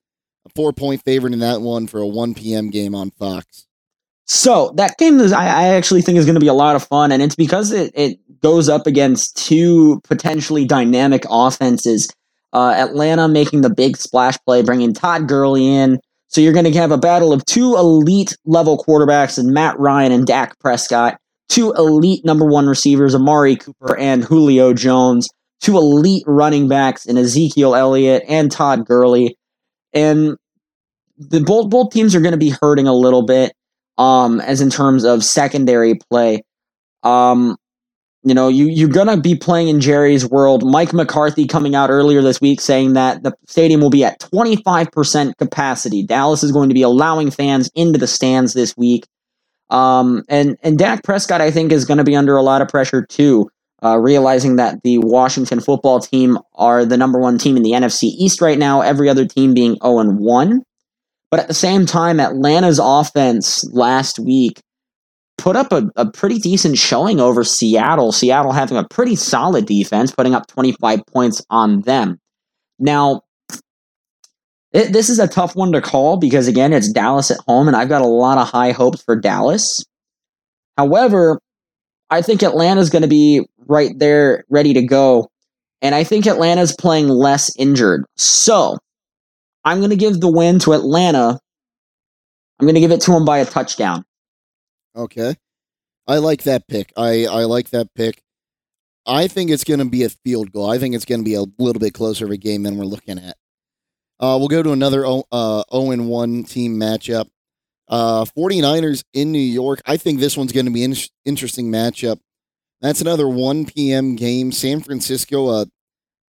[0.46, 2.70] a four point favorite in that one for a 1 p.m.
[2.70, 3.66] game on Fox.
[4.26, 6.84] So that game is, I, I actually think is going to be a lot of
[6.84, 12.10] fun, and it's because it, it goes up against two potentially dynamic offenses.
[12.54, 16.00] Uh, Atlanta making the big splash play, bringing Todd Gurley in.
[16.28, 20.12] So you're going to have a battle of two elite level quarterbacks and Matt Ryan
[20.12, 21.18] and Dak Prescott,
[21.50, 25.28] two elite number one receivers, Amari Cooper and Julio Jones,
[25.62, 29.38] two elite running backs in Ezekiel Elliott and Todd Gurley
[29.94, 30.38] and
[31.18, 33.54] the both both teams are going to be hurting a little bit
[33.98, 36.42] um as in terms of secondary play.
[37.04, 37.58] Um
[38.24, 40.64] you know you you're going to be playing in Jerry's world.
[40.66, 45.38] Mike McCarthy coming out earlier this week saying that the stadium will be at 25%
[45.38, 46.04] capacity.
[46.04, 49.06] Dallas is going to be allowing fans into the stands this week.
[49.70, 52.70] Um and and Dak Prescott I think is going to be under a lot of
[52.70, 53.50] pressure too
[53.84, 58.04] uh, realizing that the Washington football team are the number one team in the NFC
[58.04, 60.62] East right now, every other team being 0 1.
[61.34, 64.62] But at the same time, Atlanta's offense last week
[65.40, 68.12] put up a, a pretty decent showing over Seattle.
[68.12, 72.20] Seattle having a pretty solid defense, putting up 25 points on them.
[72.78, 73.22] Now,
[74.74, 77.76] it, this is a tough one to call because, again, it's Dallas at home, and
[77.76, 79.84] I've got a lot of high hopes for Dallas.
[80.78, 81.40] However,
[82.12, 85.32] I think Atlanta's going to be right there, ready to go.
[85.82, 88.06] And I think Atlanta's playing less injured.
[88.18, 88.78] So
[89.66, 91.40] I'm going to give the win to Atlanta.
[92.60, 94.06] I'm going to give it to them by a touchdown.
[94.96, 95.36] Okay.
[96.08, 96.92] I like that pick.
[96.98, 98.22] I, I like that pick.
[99.06, 100.70] I think it's going to be a field goal.
[100.70, 102.86] I think it's going to be a little bit closer of a game than we're
[102.86, 103.38] looking at.
[104.20, 107.30] Uh, we'll go to another uh, 0 1 team matchup.
[107.90, 109.82] Uh, 49ers in New York.
[109.86, 110.96] I think this one's going to be an
[111.26, 112.20] interesting matchup.
[112.82, 114.16] That's another 1 p.m.
[114.16, 114.52] game.
[114.52, 115.66] San Francisco, a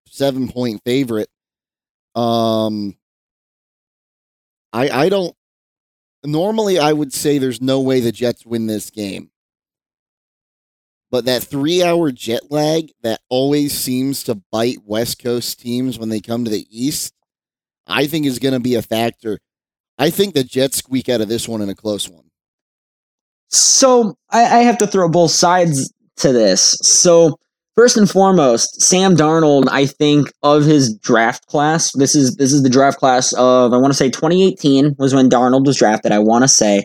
[0.06, 1.28] seven point favorite.
[2.14, 2.96] Um,
[4.74, 5.34] I I don't.
[6.24, 9.30] Normally, I would say there's no way the Jets win this game.
[11.10, 16.08] But that three hour jet lag that always seems to bite West Coast teams when
[16.08, 17.14] they come to the East,
[17.86, 19.38] I think is going to be a factor.
[19.96, 22.24] I think the Jets squeak out of this one in a close one.
[23.48, 26.76] So I, I have to throw both sides to this.
[26.82, 27.38] So
[27.76, 31.92] first and foremost, Sam Darnold, I think of his draft class.
[31.92, 35.28] This is this is the draft class of I want to say 2018 was when
[35.30, 36.12] Darnold was drafted.
[36.12, 36.84] I want to say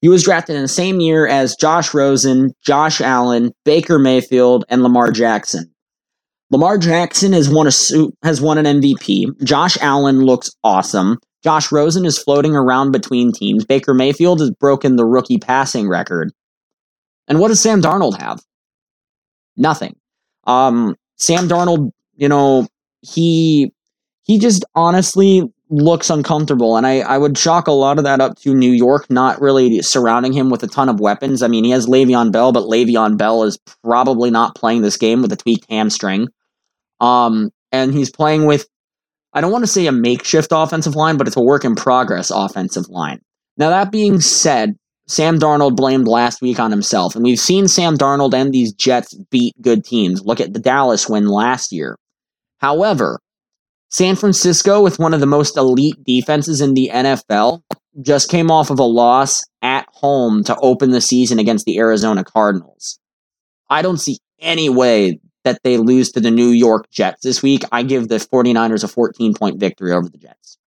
[0.00, 4.82] he was drafted in the same year as Josh Rosen, Josh Allen, Baker Mayfield, and
[4.82, 5.72] Lamar Jackson.
[6.50, 7.72] Lamar Jackson has won a
[8.24, 9.42] has won an MVP.
[9.42, 11.18] Josh Allen looks awesome.
[11.42, 13.64] Josh Rosen is floating around between teams.
[13.64, 16.32] Baker Mayfield has broken the rookie passing record.
[17.28, 18.40] And what does Sam Darnold have?
[19.56, 19.96] Nothing.
[20.46, 22.66] Um, Sam Darnold, you know,
[23.02, 23.72] he
[24.22, 26.76] he just honestly looks uncomfortable.
[26.76, 29.82] And I, I would chalk a lot of that up to New York not really
[29.82, 31.42] surrounding him with a ton of weapons.
[31.42, 35.22] I mean, he has Le'Veon Bell, but Le'Veon Bell is probably not playing this game
[35.22, 36.28] with a tweaked hamstring.
[37.00, 38.66] Um, and he's playing with,
[39.32, 42.30] I don't want to say a makeshift offensive line, but it's a work in progress
[42.30, 43.20] offensive line.
[43.56, 44.76] Now, that being said,
[45.08, 49.14] Sam Darnold blamed last week on himself, and we've seen Sam Darnold and these Jets
[49.30, 50.22] beat good teams.
[50.22, 51.96] Look at the Dallas win last year.
[52.58, 53.20] However,
[53.88, 57.62] San Francisco, with one of the most elite defenses in the NFL,
[58.02, 62.24] just came off of a loss at home to open the season against the Arizona
[62.24, 62.98] Cardinals.
[63.70, 67.62] I don't see any way that they lose to the New York Jets this week.
[67.70, 70.58] I give the 49ers a 14 point victory over the Jets.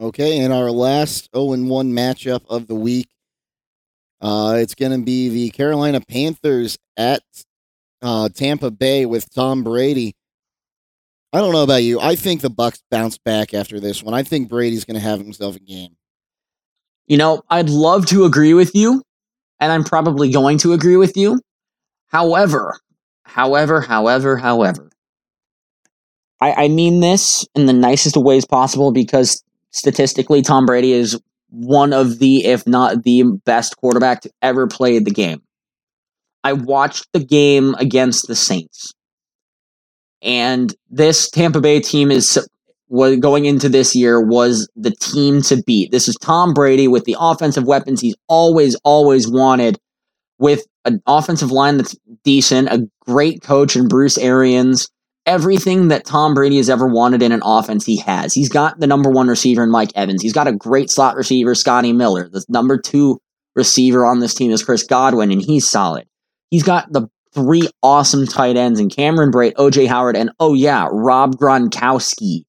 [0.00, 3.08] Okay, and our last 0 1 matchup of the week.
[4.24, 7.22] Uh, it's going to be the Carolina Panthers at
[8.00, 10.16] uh, Tampa Bay with Tom Brady.
[11.34, 12.00] I don't know about you.
[12.00, 14.14] I think the Bucks bounce back after this one.
[14.14, 15.96] I think Brady's going to have himself a game.
[17.06, 19.02] You know, I'd love to agree with you,
[19.60, 21.38] and I'm probably going to agree with you.
[22.06, 22.78] However,
[23.24, 24.88] however, however, however,
[26.40, 31.20] I, I mean this in the nicest of ways possible because statistically, Tom Brady is
[31.54, 35.42] one of the, if not the best quarterback to ever play the game.
[36.42, 38.92] I watched the game against the Saints.
[40.20, 42.38] And this Tampa Bay team is
[42.90, 45.90] going into this year was the team to beat.
[45.90, 49.78] This is Tom Brady with the offensive weapons he's always always wanted
[50.38, 54.88] with an offensive line that's decent, a great coach in Bruce Arians,
[55.26, 58.32] everything that Tom Brady has ever wanted in an offense he has.
[58.32, 60.22] He's got the number 1 receiver in Mike Evans.
[60.22, 62.28] He's got a great slot receiver Scotty Miller.
[62.28, 63.18] The number 2
[63.54, 66.06] receiver on this team is Chris Godwin and he's solid.
[66.50, 70.88] He's got the three awesome tight ends in Cameron Brate, OJ Howard, and oh yeah,
[70.90, 72.44] Rob Gronkowski.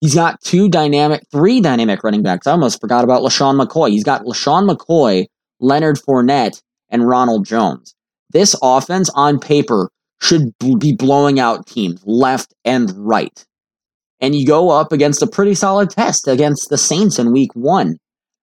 [0.00, 2.46] He's got two dynamic, three dynamic running backs.
[2.46, 3.90] I almost forgot about LeSean McCoy.
[3.90, 5.26] He's got LeSean McCoy,
[5.60, 7.94] Leonard Fournette, and Ronald Jones.
[8.30, 9.90] This offense on paper
[10.20, 13.44] should be blowing out teams left and right.
[14.20, 17.96] And you go up against a pretty solid test against the Saints in week one,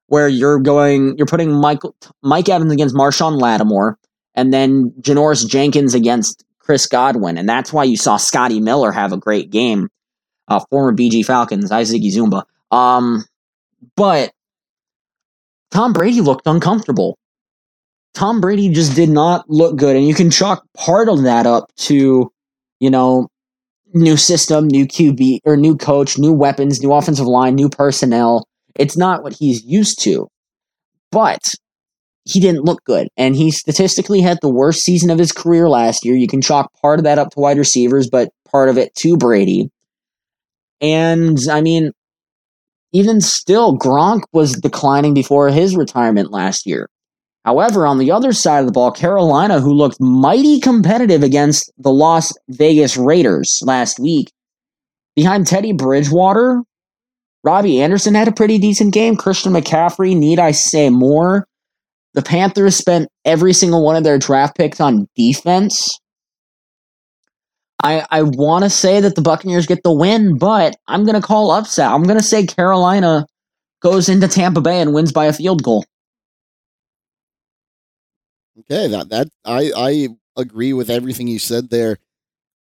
[0.07, 3.97] where you're going, you're putting Mike Evans against Marshon Lattimore,
[4.33, 7.37] and then Janoris Jenkins against Chris Godwin.
[7.37, 9.89] And that's why you saw Scotty Miller have a great game.
[10.47, 12.43] Uh, former BG Falcons, Isaac Zumba.
[12.71, 13.23] Um,
[13.95, 14.31] but
[15.71, 17.17] Tom Brady looked uncomfortable.
[18.17, 19.95] Tom Brady just did not look good.
[19.95, 22.31] And you can chalk part of that up to,
[22.79, 23.27] you know,
[23.93, 28.47] new system, new QB, or new coach, new weapons, new offensive line, new personnel.
[28.73, 30.27] It's not what he's used to.
[31.11, 31.53] But
[32.25, 33.07] he didn't look good.
[33.17, 36.15] And he statistically had the worst season of his career last year.
[36.15, 39.15] You can chalk part of that up to wide receivers, but part of it to
[39.15, 39.69] Brady.
[40.81, 41.91] And I mean,
[42.93, 46.89] even still, Gronk was declining before his retirement last year.
[47.47, 51.93] However, on the other side of the ball, Carolina, who looked mighty competitive against the
[51.93, 54.33] Las Vegas Raiders last week,
[55.15, 56.61] behind Teddy Bridgewater,
[57.45, 59.15] Robbie Anderson had a pretty decent game.
[59.15, 61.47] Christian McCaffrey, need I say more?
[62.15, 65.97] The Panthers spent every single one of their draft picks on defense.
[67.81, 71.25] I I want to say that the Buccaneers get the win, but I'm going to
[71.25, 71.89] call upset.
[71.91, 73.25] I'm going to say Carolina
[73.81, 75.85] goes into Tampa Bay and wins by a field goal.
[78.59, 81.97] Okay, that that I I agree with everything you said there.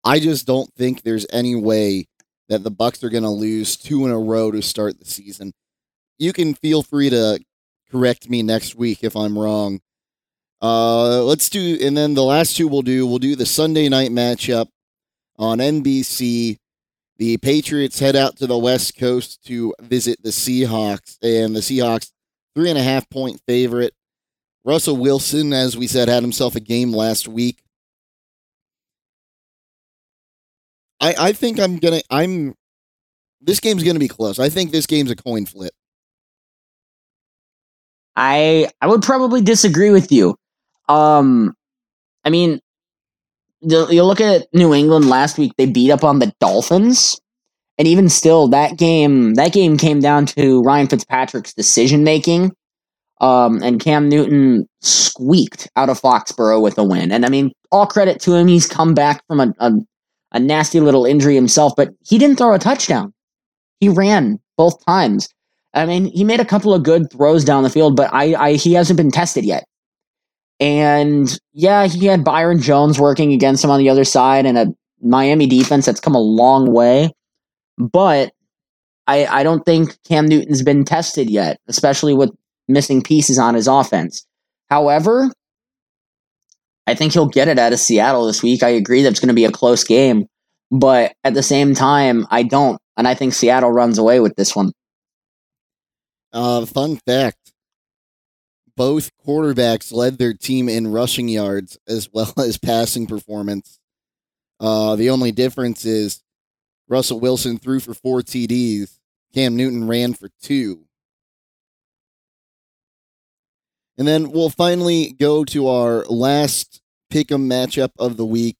[0.04, 2.08] I just don't think there's any way
[2.50, 5.54] that the Bucks are going to lose two in a row to start the season.
[6.18, 7.40] You can feel free to
[7.90, 9.82] correct me next week if I'm wrong.
[10.62, 14.12] Uh, let's do, and then the last two we'll do, we'll do the Sunday night
[14.12, 14.68] matchup
[15.38, 16.58] on NBC.
[17.18, 22.12] The Patriots head out to the West Coast to visit the Seahawks, and the Seahawks,
[22.56, 23.94] three and a half point favorite.
[24.66, 27.64] Russell Wilson, as we said, had himself a game last week.
[31.02, 32.56] I, I think I'm gonna I'm
[33.42, 34.40] this game's gonna be close.
[34.40, 35.74] I think this game's a coin flip.
[38.16, 40.36] I I would probably disagree with you.
[40.88, 41.56] Um,
[42.24, 42.62] I mean,
[43.62, 47.20] you look at New England last week; they beat up on the Dolphins,
[47.78, 52.54] and even still, that game that game came down to Ryan Fitzpatrick's decision making.
[53.24, 57.10] Um, and Cam Newton squeaked out of Foxborough with a win.
[57.10, 59.72] And I mean, all credit to him; he's come back from a, a
[60.34, 63.14] a nasty little injury himself, but he didn't throw a touchdown.
[63.80, 65.30] He ran both times.
[65.74, 68.54] I mean, he made a couple of good throws down the field, but I, I
[68.54, 69.64] he hasn't been tested yet.
[70.60, 74.68] And yeah, he had Byron Jones working against him on the other side and a
[75.02, 77.12] Miami defense that's come a long way.
[77.78, 78.34] But
[79.08, 82.32] I, I don't think Cam Newton's been tested yet, especially with
[82.68, 84.26] missing pieces on his offense.
[84.70, 85.32] However,
[86.88, 88.64] I think he'll get it out of Seattle this week.
[88.64, 90.26] I agree that it's going to be a close game,
[90.72, 92.80] but at the same time, I don't.
[92.98, 94.72] And I think Seattle runs away with this one.
[96.32, 97.44] Uh, fun fact
[98.76, 103.80] both quarterbacks led their team in rushing yards as well as passing performance.
[104.60, 106.24] Uh, the only difference is
[106.88, 109.00] Russell Wilson threw for four TDs,
[109.34, 110.86] Cam Newton ran for two.
[113.98, 116.82] And then we'll finally go to our last
[117.12, 118.58] pick'em matchup of the week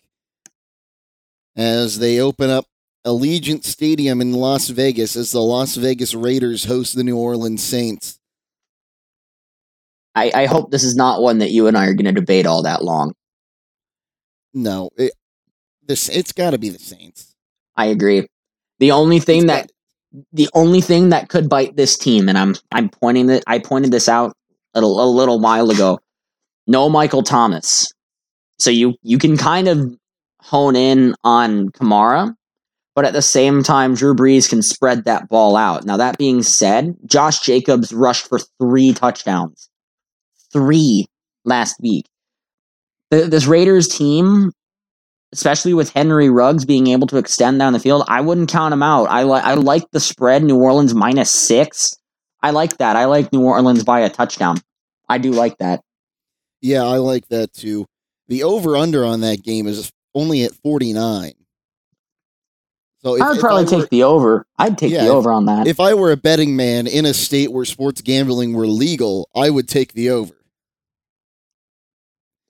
[1.56, 2.66] as they open up
[3.06, 8.20] Allegiant Stadium in Las Vegas as the Las Vegas Raiders host the New Orleans Saints.
[10.16, 12.46] I, I hope this is not one that you and I are going to debate
[12.46, 13.14] all that long.
[14.54, 15.14] No, it,
[15.86, 17.36] this it's got to be the Saints.
[17.76, 18.28] I agree.
[18.80, 19.72] The only thing that
[20.32, 23.92] the only thing that could bite this team, and I'm I'm pointing that I pointed
[23.92, 24.38] this out
[24.76, 26.00] a, a little while ago.
[26.68, 27.92] No Michael Thomas,
[28.60, 29.96] so you you can kind of
[30.40, 32.34] hone in on Kamara,
[32.96, 35.86] but at the same time, Drew Brees can spread that ball out.
[35.86, 39.70] Now that being said, Josh Jacobs rushed for three touchdowns,
[40.54, 41.08] three
[41.44, 42.06] last week.
[43.12, 44.52] The, this Raiders team
[45.34, 48.84] especially with Henry Ruggs being able to extend down the field, I wouldn't count him
[48.84, 49.06] out.
[49.06, 51.98] I like I like the spread New Orleans minus six.
[52.44, 52.96] I like that.
[52.96, 54.58] I like New Orleans by a touchdown.
[55.10, 55.82] I do like that.
[56.62, 57.88] Yeah, I like that too.
[58.28, 61.34] The over under on that game is only at forty nine.
[63.00, 64.46] So if, I would probably I were, take the over.
[64.58, 65.68] I'd take yeah, the over on that.
[65.68, 69.50] If I were a betting man in a state where sports gambling were legal, I
[69.50, 70.34] would take the over.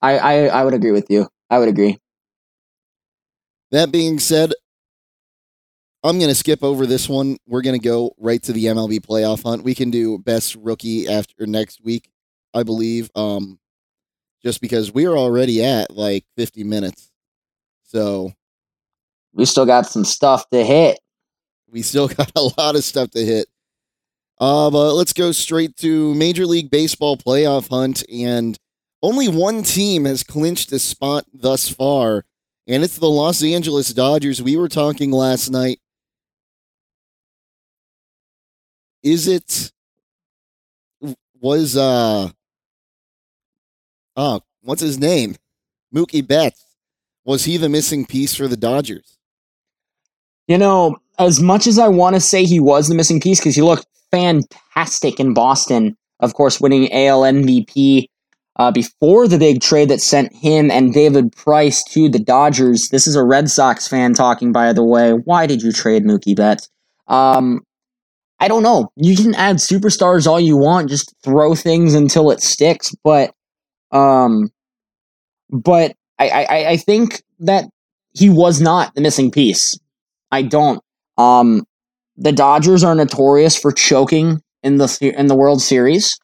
[0.02, 1.28] I, I, I would agree with you.
[1.50, 1.98] I would agree.
[3.72, 4.54] That being said,
[6.04, 7.38] I'm going to skip over this one.
[7.48, 9.64] We're going to go right to the MLB playoff hunt.
[9.64, 12.10] We can do best rookie after next week,
[12.54, 13.10] I believe.
[13.16, 13.60] Um,
[14.44, 17.12] just because we're already at like 50 minutes.
[17.84, 18.34] So
[19.34, 21.00] we still got some stuff to hit.
[21.70, 23.48] We still got a lot of stuff to hit.
[24.40, 28.04] Uh, but let's go straight to Major League Baseball playoff hunt.
[28.12, 28.58] And
[29.02, 32.26] only one team has clinched a spot thus far
[32.68, 34.42] and it's the Los Angeles Dodgers.
[34.42, 35.80] We were talking last night.
[39.04, 39.72] Is it
[41.40, 42.30] was uh
[44.16, 45.36] oh what's his name?
[45.94, 46.64] Mookie Betts.
[47.26, 49.18] Was he the missing piece for the Dodgers?
[50.48, 53.56] You know, as much as I want to say he was the missing piece because
[53.56, 58.08] he looked fantastic in Boston, of course, winning AL MVP
[58.58, 62.90] uh, before the big trade that sent him and David Price to the Dodgers.
[62.90, 65.12] This is a Red Sox fan talking, by the way.
[65.12, 66.70] Why did you trade Mookie Betts?
[67.08, 67.62] Um,
[68.44, 68.92] I don't know.
[68.98, 72.94] You can add superstars all you want, just throw things until it sticks.
[73.02, 73.34] But,
[73.94, 74.50] um,
[75.50, 77.70] but I, I, I think that
[78.12, 79.80] he was not the missing piece.
[80.30, 80.82] I don't.
[81.18, 81.64] Um,
[82.18, 86.20] the Dodgers are notorious for choking in the in the World Series.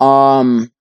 [0.00, 0.72] Um,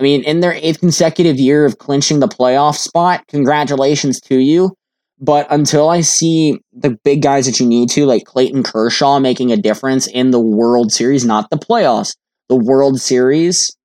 [0.00, 4.74] I mean, in their eighth consecutive year of clinching the playoff spot, congratulations to you.
[5.20, 9.50] But until I see the big guys that you need to, like Clayton Kershaw, making
[9.50, 12.16] a difference in the World Series, not the playoffs,
[12.48, 13.76] the World Series,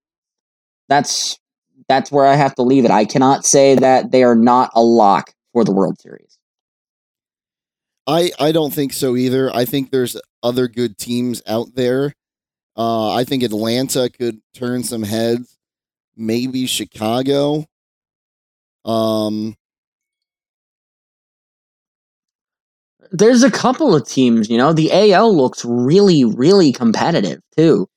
[0.89, 1.39] that's
[1.89, 2.91] that's where I have to leave it.
[2.91, 6.37] I cannot say that they are not a lock for the World Series.
[8.05, 9.53] I I don't think so either.
[9.55, 12.13] I think there's other good teams out there.
[12.75, 15.57] Uh, I think Atlanta could turn some heads
[16.15, 17.65] maybe Chicago.
[18.85, 19.55] Um,
[23.13, 27.87] there's a couple of teams, you know, the AL looks really, really competitive too.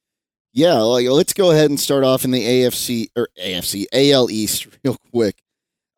[0.52, 4.66] Yeah, like let's go ahead and start off in the AFC or AFC AL East
[4.84, 5.36] real quick.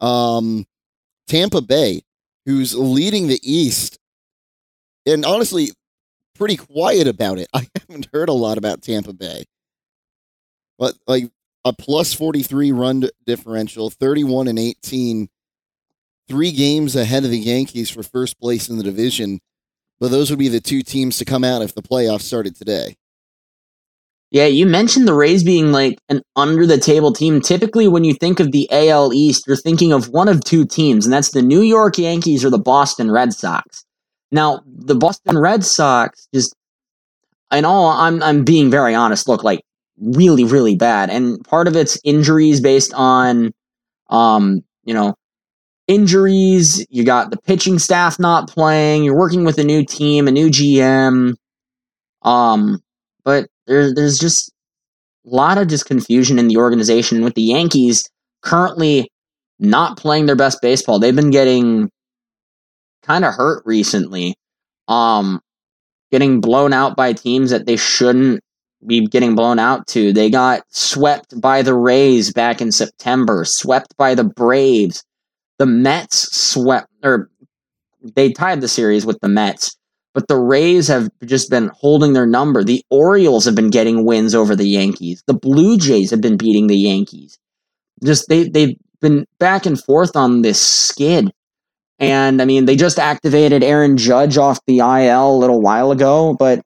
[0.01, 0.67] Um,
[1.27, 2.03] Tampa Bay,
[2.47, 3.99] who's leading the East,
[5.05, 5.73] and honestly,
[6.37, 7.49] pretty quiet about it.
[7.55, 9.45] I haven't heard a lot about Tampa Bay,
[10.79, 11.29] but like
[11.65, 15.29] a plus 43 run differential, 31 and 18,
[16.29, 19.41] three games ahead of the Yankees for first place in the division.
[20.01, 22.97] But those would be the two teams to come out if the playoffs started today.
[24.31, 27.41] Yeah, you mentioned the Rays being like an under the table team.
[27.41, 31.07] Typically, when you think of the AL East, you're thinking of one of two teams,
[31.07, 33.87] and that's the New York Yankees or the Boston Red Sox.
[34.31, 36.55] Now, the Boston Red Sox just,
[37.51, 39.29] in all, I'm I'm being very honest.
[39.29, 39.63] Look, like
[39.99, 43.53] really, really bad, and part of it's injuries based on,
[44.11, 45.15] um, you know,
[45.89, 46.87] injuries.
[46.91, 49.05] You got the pitching staff not playing.
[49.05, 51.35] You're working with a new team, a new GM.
[52.23, 52.81] Um,
[53.25, 54.53] but there, there's just
[55.27, 58.09] a lot of just confusion in the organization with the Yankees
[58.43, 59.11] currently
[59.59, 60.99] not playing their best baseball.
[60.99, 61.91] They've been getting
[63.03, 64.35] kind of hurt recently.
[64.87, 65.41] Um,
[66.11, 68.41] getting blown out by teams that they shouldn't
[68.87, 70.13] be getting blown out to.
[70.13, 75.03] They got swept by the Rays back in September, swept by the Braves.
[75.59, 77.31] The Mets swept or
[78.15, 79.77] they tied the series with the Mets.
[80.15, 82.65] But the Rays have just been holding their number.
[82.65, 85.23] The Orioles have been getting wins over the Yankees.
[85.27, 87.39] The Blue Jays have been beating the Yankees.
[88.03, 91.31] Just they they've been back and forth on this skid.
[92.01, 96.35] And I mean, they just activated Aaron Judge off the IL a little while ago,
[96.39, 96.63] but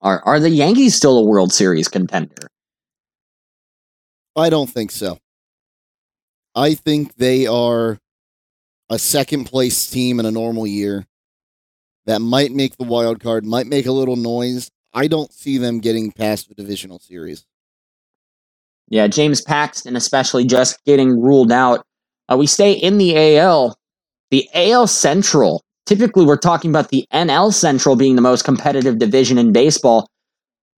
[0.00, 2.48] are are the Yankees still a World Series contender?
[4.36, 5.18] I don't think so.
[6.56, 7.98] I think they are
[8.88, 11.06] a second place team in a normal year
[12.06, 14.70] that might make the wild card, might make a little noise.
[14.94, 17.44] I don't see them getting past the divisional series.
[18.88, 21.84] Yeah, James Paxton, especially just getting ruled out.
[22.30, 23.76] Uh, we stay in the AL.
[24.30, 25.62] The AL Central.
[25.84, 30.08] Typically, we're talking about the NL Central being the most competitive division in baseball.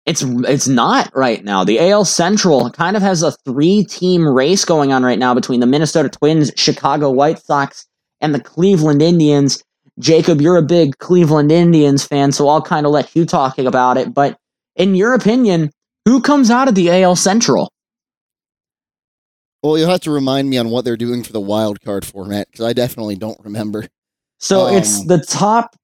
[0.07, 1.65] It's it's not right now.
[1.65, 5.59] The AL Central kind of has a three team race going on right now between
[5.59, 7.85] the Minnesota Twins, Chicago White Sox,
[8.21, 9.61] and the Cleveland Indians.
[9.99, 13.97] Jacob, you're a big Cleveland Indians fan, so I'll kind of let you talk about
[13.97, 14.13] it.
[14.13, 14.37] But
[14.77, 15.71] in your opinion,
[16.05, 17.69] who comes out of the AL Central?
[19.61, 22.47] Well, you'll have to remind me on what they're doing for the wild card format
[22.49, 23.89] because I definitely don't remember.
[24.37, 25.75] So um, it's the top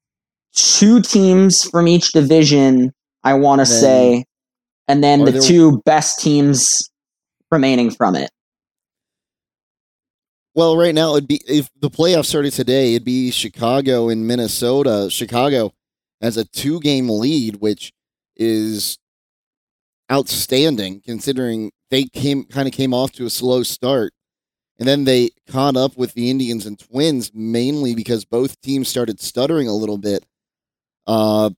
[0.54, 2.94] two teams from each division,
[3.24, 4.26] I want to say,
[4.88, 5.42] and then the there...
[5.42, 6.90] two best teams
[7.52, 8.30] remaining from it.
[10.56, 15.10] Well, right now it'd be if the playoffs started today, it'd be Chicago and Minnesota.
[15.10, 15.74] Chicago
[16.22, 17.92] has a two game lead, which
[18.36, 19.00] is
[20.12, 24.14] outstanding considering they came kind of came off to a slow start.
[24.80, 29.20] And then they caught up with the Indians and Twins mainly because both teams started
[29.20, 30.26] stuttering a little bit.
[31.06, 31.52] Uh,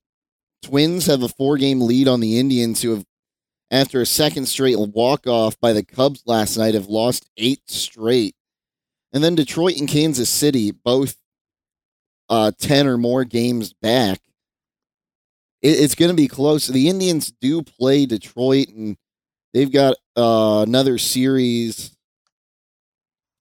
[0.66, 3.06] Twins have a four game lead on the Indians, who have,
[3.70, 8.36] after a second straight walk off by the Cubs last night, have lost eight straight.
[9.14, 11.18] And then Detroit and Kansas City, both
[12.30, 14.20] uh, 10 or more games back.
[15.62, 16.66] It, it's going to be close.
[16.66, 18.98] The Indians do play Detroit, and
[19.54, 21.96] they've got uh, another series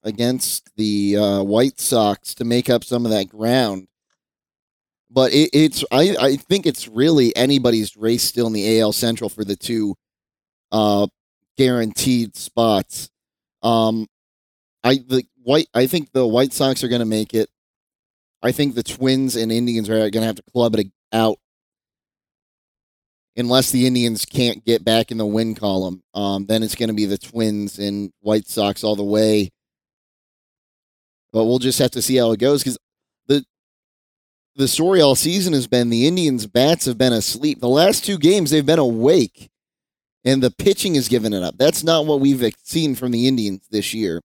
[0.03, 3.89] against the uh, White Sox to make up some of that ground.
[5.15, 9.31] But it, it's I, I think it's really anybody's race still in the AL Central
[9.31, 9.95] for the two
[10.73, 11.07] uh,
[11.57, 13.11] guaranteed spots.
[13.63, 14.09] Um,
[14.83, 15.69] I the white.
[15.73, 17.49] I think the White Sox are going to make it.
[18.43, 21.39] I think the Twins and Indians are going to have to club it out,
[23.37, 26.03] unless the Indians can't get back in the win column.
[26.13, 29.51] Um, then it's going to be the Twins and White Sox all the way.
[31.33, 32.79] But we'll just have to see how it goes because
[34.57, 37.61] the story all season has been the Indians' bats have been asleep.
[37.61, 39.51] The last two games they've been awake,
[40.25, 41.57] and the pitching has given it up.
[41.59, 44.21] That's not what we've seen from the Indians this year.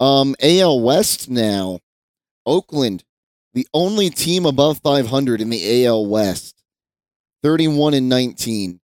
[0.00, 1.78] Um, AL West now.
[2.44, 3.04] Oakland,
[3.54, 6.62] the only team above 500 in the AL West,
[7.42, 8.80] 31 and 19.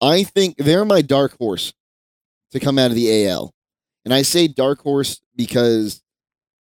[0.00, 1.72] I think they're my dark horse
[2.52, 3.52] to come out of the AL.
[4.04, 6.02] And I say dark horse because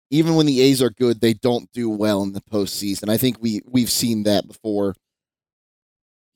[0.09, 3.09] even when the A's are good, they don't do well in the postseason.
[3.09, 4.95] I think we we've seen that before.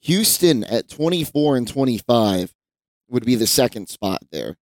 [0.01, 2.53] Houston at 24 and 25
[3.09, 4.55] would be the second spot there.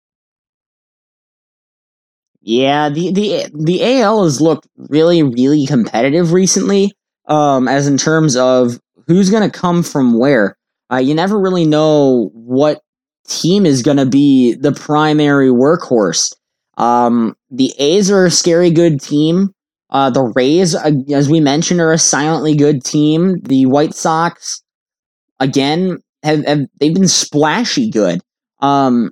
[2.42, 6.94] Yeah, the the the AL has looked really really competitive recently.
[7.28, 10.58] Um, as in terms of who's going to come from where.
[10.92, 12.82] Uh, you never really know what
[13.28, 16.36] team is going to be the primary workhorse.
[16.78, 19.52] Um, the A's are a scary good team.
[19.90, 23.40] Uh, the Rays, uh, as we mentioned, are a silently good team.
[23.44, 24.62] The White Sox,
[25.40, 28.20] again, have, have they've been splashy good.
[28.60, 29.12] Um,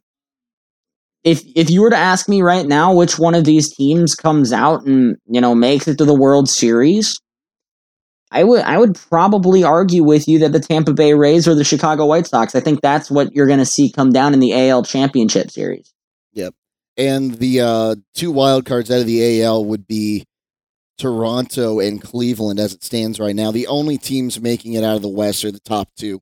[1.24, 4.52] if if you were to ask me right now which one of these teams comes
[4.52, 7.20] out and you know makes it to the World Series,
[8.32, 11.64] I would I would probably argue with you that the Tampa Bay Rays or the
[11.64, 12.56] Chicago White Sox.
[12.56, 15.94] I think that's what you're going to see come down in the AL Championship Series.
[16.34, 16.56] Yep.
[16.98, 20.26] And the uh, two wild cards out of the AL would be
[20.98, 23.52] Toronto and Cleveland as it stands right now.
[23.52, 26.22] The only teams making it out of the West are the top two.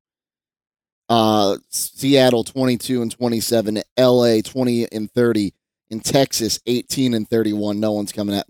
[1.09, 5.53] Uh, Seattle 22 and 27, LA 20 and 30,
[5.89, 7.79] in Texas 18 and 31.
[7.79, 8.45] No one's coming out.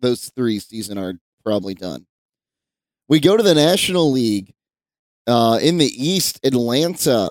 [0.00, 2.06] Those three season are probably done.
[3.08, 4.52] We go to the National League.
[5.28, 7.30] Uh, in the East, Atlanta,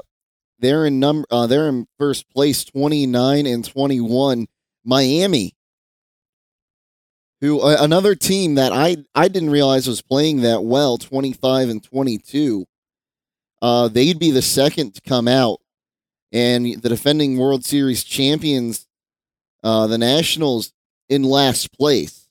[0.60, 1.28] they're in number.
[1.30, 4.48] Uh, they're in first place, 29 and 21.
[4.88, 5.56] Miami
[7.42, 11.84] who uh, another team that I I didn't realize was playing that well, 25 and
[11.84, 12.66] 22.
[13.62, 15.60] Uh, they'd be the second to come out,
[16.32, 18.88] and the defending World Series champions,
[19.64, 20.74] uh, the Nationals,
[21.10, 22.28] in last place.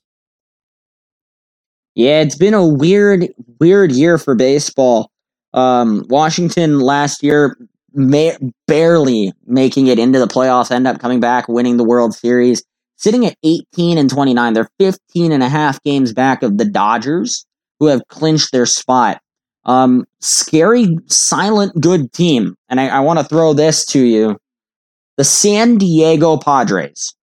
[1.95, 3.29] Yeah, it's been a weird,
[3.61, 5.11] weird year for baseball.
[5.53, 7.57] Um, Washington last year
[7.95, 8.37] may,
[8.67, 12.63] barely making it into the playoffs, end up coming back, winning the World Series
[12.97, 14.55] sitting at 18 and 29.
[14.55, 17.47] They're 15 and a half games back of the Dodgers,
[17.79, 19.21] who have clinched their spot.
[19.65, 22.55] Um, scary, silent, good team.
[22.69, 24.39] And I, I want to throw this to you
[25.17, 27.15] the San Diego Padres.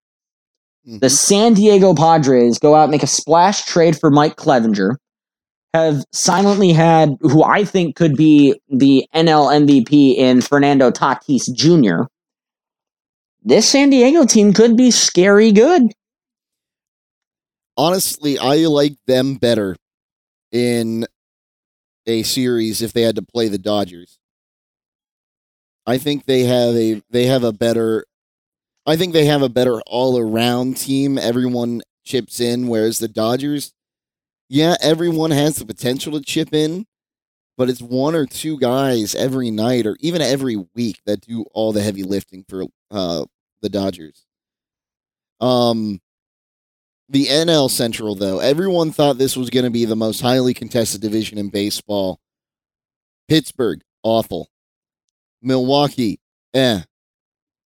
[0.88, 1.00] Mm-hmm.
[1.00, 4.96] The San Diego Padres go out and make a splash trade for Mike Clevinger.
[5.74, 12.04] Have silently had who I think could be the NL MVP in Fernando Tatis Jr
[13.44, 15.92] this San Diego team could be scary good.
[17.78, 19.76] Honestly, I like them better
[20.52, 21.08] in
[22.06, 24.20] a series if they had to play the Dodgers.
[25.88, 28.06] I think they have a they have a better
[28.86, 31.18] I think they have a better all-around team.
[31.18, 33.74] Everyone chips in whereas the Dodgers
[34.52, 36.86] yeah, everyone has the potential to chip in,
[37.58, 41.72] but it's one or two guys every night or even every week that do all
[41.72, 43.24] the heavy lifting for uh,
[43.62, 44.26] the Dodgers.
[45.40, 46.02] Um,
[47.08, 51.00] the NL Central, though, everyone thought this was going to be the most highly contested
[51.00, 52.20] division in baseball.
[53.30, 54.50] Pittsburgh, awful.
[55.42, 56.20] Milwaukee,
[56.54, 56.82] eh.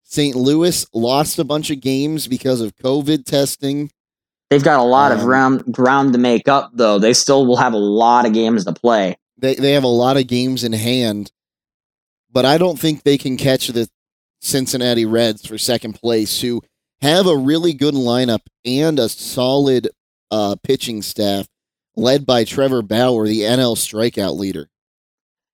[0.03, 0.35] St.
[0.35, 3.89] Louis lost a bunch of games because of COVID testing.
[4.53, 6.99] They've got a lot um, of ground ground to make up, though.
[6.99, 9.17] They still will have a lot of games to play.
[9.35, 11.31] They they have a lot of games in hand,
[12.31, 13.89] but I don't think they can catch the
[14.41, 16.61] Cincinnati Reds for second place, who
[17.01, 19.89] have a really good lineup and a solid
[20.29, 21.47] uh, pitching staff
[21.95, 24.69] led by Trevor Bauer, the NL strikeout leader.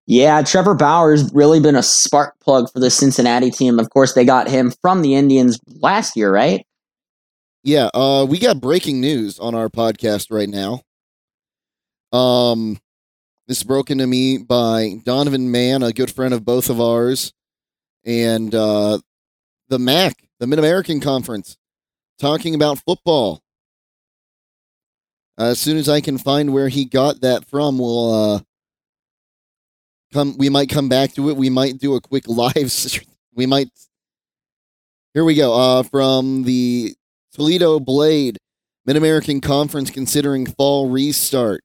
[0.08, 3.80] Yeah, Trevor Bauer has really been a spark plug for the Cincinnati team.
[3.80, 6.66] Of course, they got him from the Indians last year, right?
[7.64, 10.82] Yeah, uh, we got breaking news on our podcast right now.
[12.18, 12.80] Um,
[13.47, 17.34] this is broken to me by Donovan Mann, a good friend of both of ours
[18.05, 18.99] and uh,
[19.68, 21.57] the MAC, the Mid American Conference,
[22.18, 23.41] talking about football.
[25.38, 28.39] As soon as I can find where he got that from, we'll uh,
[30.14, 30.38] come.
[30.38, 31.38] We might come back to it.
[31.38, 32.74] We might do a quick live.
[33.34, 33.70] we might.
[35.14, 35.53] Here we go.
[35.53, 36.95] Uh, from the
[37.40, 38.38] Toledo Blade
[38.86, 41.62] Mid American Conference, considering fall restart.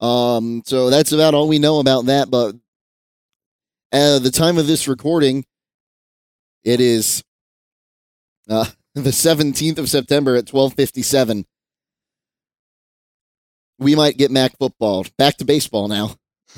[0.00, 2.30] Um, so that's about all we know about that.
[2.30, 2.54] But
[3.92, 5.44] at the time of this recording,
[6.64, 7.22] it is
[8.48, 8.64] uh,
[8.94, 11.44] the 17th of September at 12:57.
[13.78, 15.04] We might get Mac football.
[15.18, 16.12] Back to baseball now.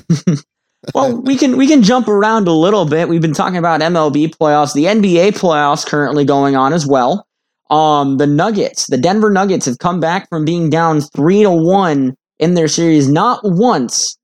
[0.94, 3.08] well, we can we can jump around a little bit.
[3.08, 7.27] We've been talking about MLB playoffs, the NBA playoffs currently going on as well.
[7.70, 12.14] Um, the Nuggets, the Denver Nuggets, have come back from being down three to one
[12.38, 14.16] in their series, not once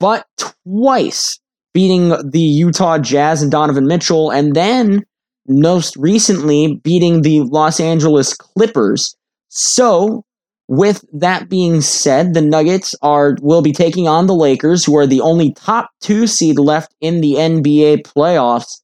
[0.00, 0.26] but
[0.64, 1.38] twice
[1.72, 5.02] beating the Utah Jazz and Donovan Mitchell, and then
[5.46, 9.16] most recently beating the Los Angeles Clippers.
[9.48, 10.24] So,
[10.66, 15.06] with that being said, the Nuggets are will be taking on the Lakers, who are
[15.06, 18.82] the only top two seed left in the NBA playoffs.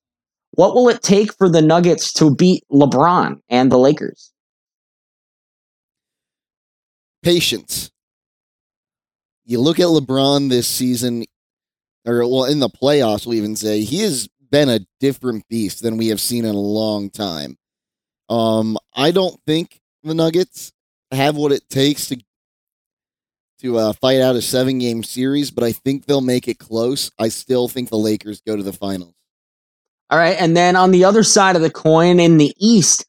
[0.57, 4.33] What will it take for the Nuggets to beat LeBron and the Lakers?
[7.23, 7.91] Patience.
[9.45, 11.25] You look at LeBron this season,
[12.07, 15.97] or well, in the playoffs, we'll even say he has been a different beast than
[15.97, 17.57] we have seen in a long time.
[18.29, 20.73] Um, I don't think the Nuggets
[21.11, 22.23] have what it takes to
[23.61, 27.11] to uh, fight out a seven game series, but I think they'll make it close.
[27.19, 29.14] I still think the Lakers go to the finals.
[30.11, 33.07] All right, and then on the other side of the coin in the East,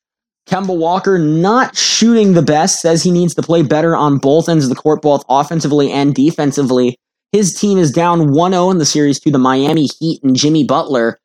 [0.47, 4.65] Kemba Walker not shooting the best, says he needs to play better on both ends
[4.65, 6.97] of the court, both offensively and defensively.
[7.31, 10.63] His team is down 1 0 in the series to the Miami Heat and Jimmy
[10.63, 11.19] Butler.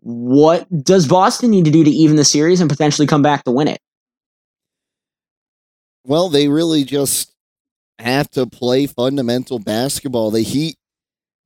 [0.00, 3.50] What does Boston need to do to even the series and potentially come back to
[3.50, 3.80] win it?
[6.04, 7.32] Well, they really just
[7.98, 10.30] have to play fundamental basketball.
[10.30, 10.76] The Heat,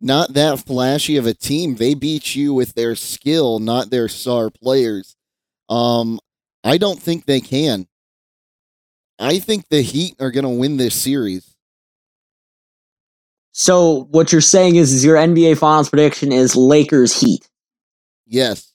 [0.01, 1.77] not that flashy of a team.
[1.77, 5.17] They beat you with their skill, not their star players.
[5.69, 6.19] Um,
[6.65, 7.87] I don't think they can.
[9.19, 11.55] I think the Heat are going to win this series.
[13.53, 17.47] So what you're saying is, is your NBA Finals prediction is Lakers Heat.
[18.27, 18.73] Yes.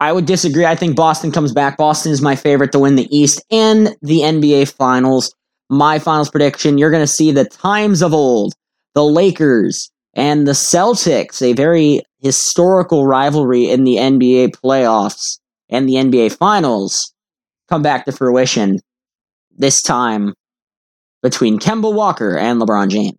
[0.00, 0.64] I would disagree.
[0.64, 1.76] I think Boston comes back.
[1.76, 5.34] Boston is my favorite to win the East and the NBA Finals.
[5.68, 8.54] My finals prediction you're going to see the times of old,
[8.94, 15.38] the Lakers and the Celtics, a very historical rivalry in the NBA playoffs
[15.68, 17.12] and the NBA Finals,
[17.68, 18.80] come back to fruition.
[19.58, 20.34] This time
[21.22, 23.18] between Kemba Walker and LeBron James.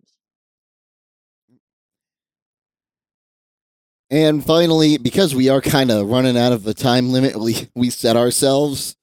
[4.10, 7.90] And finally, because we are kind of running out of the time limit we, we
[7.90, 8.96] set ourselves,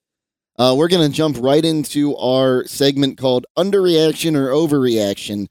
[0.58, 5.48] uh, we're going to jump right into our segment called Underreaction or Overreaction,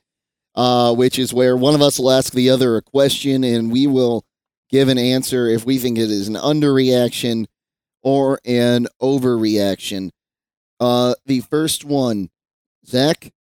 [0.54, 3.86] uh, which is where one of us will ask the other a question and we
[3.86, 4.24] will
[4.70, 7.46] give an answer if we think it is an underreaction
[8.02, 10.10] or an overreaction.
[10.80, 12.28] Uh, the first one,
[12.86, 13.32] Zach,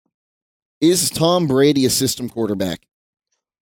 [0.80, 2.86] is Tom Brady a system quarterback?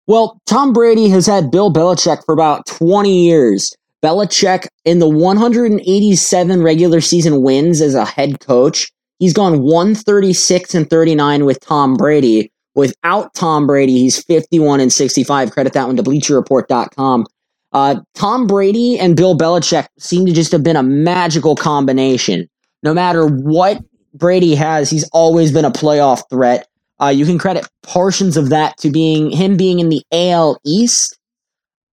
[0.06, 3.72] Well, Tom Brady has had Bill Belichick for about 20 years.
[4.02, 10.90] Belichick, in the 187 regular season wins as a head coach, he's gone 136 and
[10.90, 12.51] 39 with Tom Brady.
[12.74, 15.50] Without Tom Brady, he's 51 and 65.
[15.50, 17.26] Credit that one to BleacherReport.com.
[17.72, 22.48] Uh, Tom Brady and Bill Belichick seem to just have been a magical combination.
[22.82, 23.82] No matter what
[24.14, 26.68] Brady has, he's always been a playoff threat.
[27.00, 31.18] Uh, you can credit portions of that to being him being in the AL East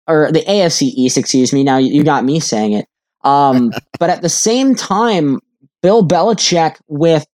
[0.07, 1.65] or the AFC East, excuse me.
[1.65, 2.87] Now you got me saying it.
[3.23, 5.41] Um, but at the same time,
[5.83, 7.27] Bill Belichick with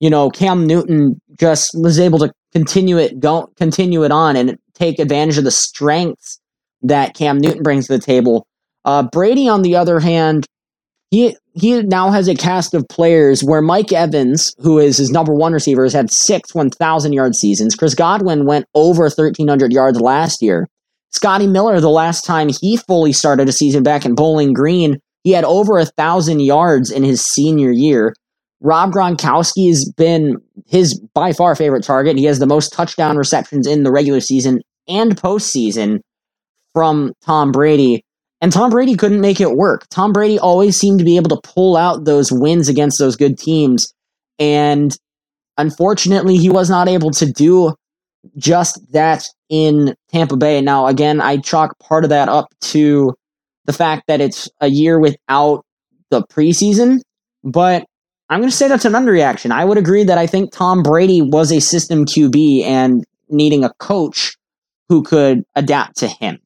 [0.00, 4.58] you know Cam Newton just was able to continue it, go continue it on, and
[4.74, 6.40] take advantage of the strengths
[6.82, 8.46] that Cam Newton brings to the table.
[8.84, 10.46] Uh, Brady, on the other hand,
[11.10, 15.34] he he now has a cast of players where Mike Evans, who is his number
[15.34, 17.74] one receiver, has had six 1,000 yard seasons.
[17.74, 20.68] Chris Godwin went over 1,300 yards last year.
[21.10, 25.32] Scotty Miller, the last time he fully started a season back in Bowling Green, he
[25.32, 28.14] had over a thousand yards in his senior year.
[28.60, 30.36] Rob Gronkowski has been
[30.66, 32.18] his by far favorite target.
[32.18, 36.00] He has the most touchdown receptions in the regular season and postseason
[36.74, 38.04] from Tom Brady.
[38.42, 39.86] And Tom Brady couldn't make it work.
[39.90, 43.38] Tom Brady always seemed to be able to pull out those wins against those good
[43.38, 43.92] teams.
[44.38, 44.96] And
[45.58, 47.74] unfortunately, he was not able to do
[48.36, 50.60] just that in Tampa Bay.
[50.60, 53.14] Now, again, I chalk part of that up to
[53.64, 55.64] the fact that it's a year without
[56.10, 57.00] the preseason,
[57.44, 57.84] but
[58.30, 59.50] I'm going to say that's an underreaction.
[59.50, 63.72] I would agree that I think Tom Brady was a system QB and needing a
[63.80, 64.36] coach
[64.88, 66.38] who could adapt to him.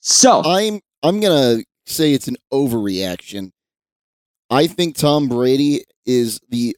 [0.00, 3.50] So I'm I'm gonna say it's an overreaction.
[4.48, 6.76] I think Tom Brady is the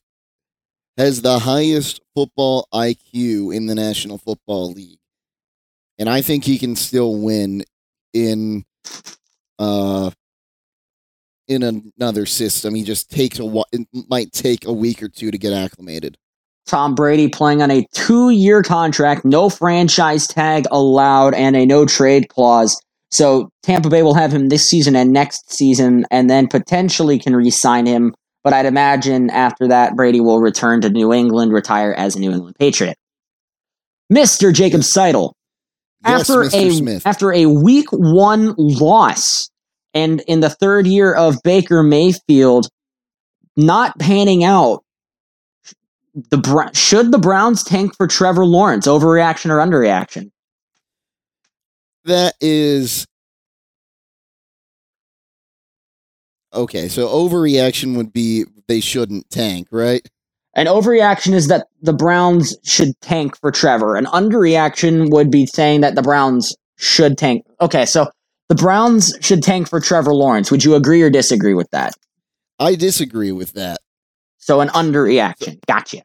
[0.97, 4.99] has the highest football IQ in the National Football League.
[5.99, 7.65] And I think he can still win
[8.13, 8.65] in
[9.59, 10.11] uh
[11.49, 11.63] in
[11.99, 12.75] another system.
[12.75, 13.67] He just takes a while.
[13.73, 16.17] it might take a week or two to get acclimated.
[16.67, 22.29] Tom Brady playing on a 2-year contract, no franchise tag allowed and a no trade
[22.29, 22.81] clause.
[23.11, 27.35] So Tampa Bay will have him this season and next season, and then potentially can
[27.35, 28.15] re-sign him.
[28.45, 32.33] But I'd imagine after that, Brady will return to New England, retire as a New
[32.33, 32.97] England Patriot.
[34.09, 35.35] Mister Jacob Seidel,
[36.05, 36.55] Yes, after Mr.
[36.55, 37.07] a Smith.
[37.07, 39.49] after a Week One loss,
[39.95, 42.69] and in the third year of Baker Mayfield
[43.57, 44.85] not panning out,
[46.15, 48.87] the should the Browns tank for Trevor Lawrence?
[48.87, 50.31] Overreaction or underreaction?
[52.05, 53.07] That is
[56.55, 60.07] Okay, so overreaction would be they shouldn't tank, right?
[60.55, 63.97] An overreaction is that the Browns should tank for Trevor.
[63.97, 67.47] An underreaction would be saying that the Browns should tank.
[67.63, 68.11] Okay, so
[68.49, 70.51] the Browns should tank for Trevor Lawrence.
[70.51, 71.95] Would you agree or disagree with that?
[72.59, 73.79] I disagree with that.
[74.39, 75.59] So an underreaction.
[75.67, 76.03] Gotcha.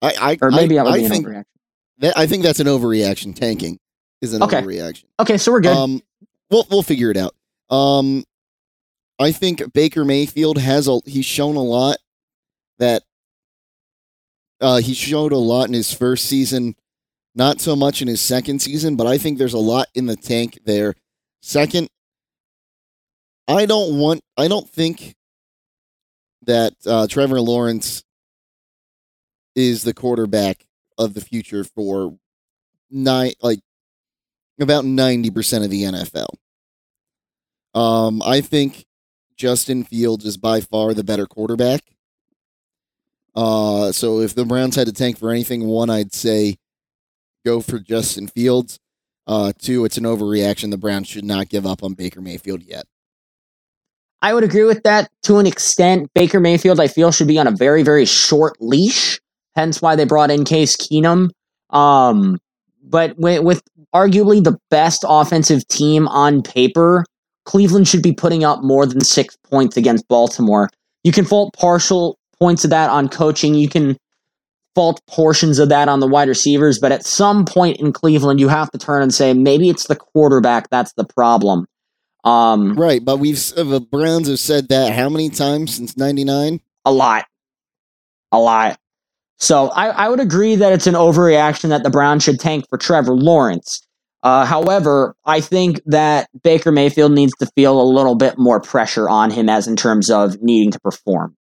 [0.00, 1.44] I I Or maybe I, that would I be an think overreaction.
[1.98, 3.34] that, I think that's an overreaction.
[3.34, 3.78] Tanking
[4.20, 4.60] is an Okay.
[4.62, 5.04] overreaction.
[5.20, 5.76] Okay, so we're good.
[5.76, 6.00] Um,
[6.50, 7.34] we'll we'll figure it out.
[7.70, 8.24] Um,
[9.18, 11.98] I think Baker Mayfield has a he's shown a lot
[12.78, 13.02] that
[14.60, 16.76] uh, he showed a lot in his first season,
[17.34, 20.16] not so much in his second season, but I think there's a lot in the
[20.16, 20.94] tank there.
[21.42, 21.88] Second,
[23.48, 25.14] I don't want I don't think
[26.46, 28.04] that uh, Trevor Lawrence
[29.54, 30.64] is the quarterback
[30.96, 32.16] of the future for
[32.90, 33.60] nine like
[34.60, 36.28] about 90% of the NFL.
[37.74, 38.84] Um, I think
[39.36, 41.82] Justin Fields is by far the better quarterback.
[43.34, 46.56] Uh, so if the Browns had to tank for anything, one, I'd say
[47.44, 48.78] go for Justin Fields.
[49.26, 50.70] Uh, two, it's an overreaction.
[50.70, 52.86] The Browns should not give up on Baker Mayfield yet.
[54.20, 56.08] I would agree with that to an extent.
[56.14, 59.20] Baker Mayfield, I feel, should be on a very, very short leash.
[59.54, 61.30] Hence why they brought in Case Keenum.
[61.70, 62.38] Um,
[62.82, 63.62] but with, with
[63.94, 67.04] arguably the best offensive team on paper,
[67.44, 70.70] Cleveland should be putting up more than six points against Baltimore.
[71.04, 73.54] You can fault partial points of that on coaching.
[73.54, 73.96] You can
[74.74, 78.48] fault portions of that on the wide receivers, but at some point in Cleveland, you
[78.48, 81.66] have to turn and say maybe it's the quarterback that's the problem.
[82.24, 86.60] Um, right, but we've uh, the Browns have said that how many times since '99?
[86.84, 87.26] A lot,
[88.30, 88.78] a lot.
[89.38, 92.78] So I, I would agree that it's an overreaction that the Browns should tank for
[92.78, 93.84] Trevor Lawrence.
[94.22, 99.08] Uh, however, I think that Baker Mayfield needs to feel a little bit more pressure
[99.08, 101.36] on him as in terms of needing to perform.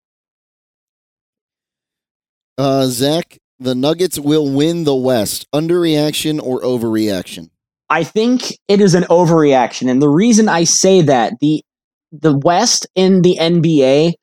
[2.61, 5.47] Uh, Zach, the Nuggets will win the West.
[5.51, 7.49] Underreaction or overreaction?
[7.89, 11.63] I think it is an overreaction, and the reason I say that the
[12.11, 14.13] the West in the NBA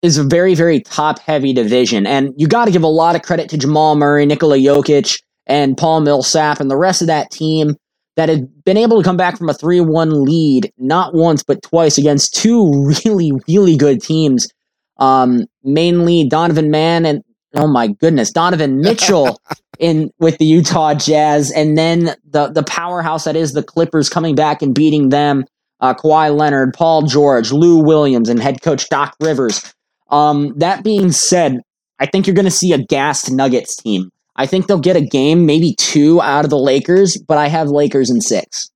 [0.00, 3.20] is a very very top heavy division, and you got to give a lot of
[3.20, 7.76] credit to Jamal Murray, Nikola Jokic, and Paul Millsap, and the rest of that team
[8.16, 11.62] that had been able to come back from a 3 1 lead, not once, but
[11.62, 14.48] twice against two really, really good teams.
[14.96, 17.22] Um, mainly Donovan Mann and
[17.54, 19.40] oh my goodness, Donovan Mitchell
[19.78, 24.34] in with the Utah Jazz, and then the the powerhouse that is the Clippers coming
[24.34, 25.44] back and beating them.
[25.80, 29.74] Uh, Kawhi Leonard, Paul George, Lou Williams, and head coach Doc Rivers.
[30.10, 31.60] Um, that being said,
[31.98, 34.10] I think you're going to see a gassed Nuggets team.
[34.36, 37.68] I think they'll get a game, maybe two out of the Lakers, but I have
[37.68, 38.70] Lakers in six.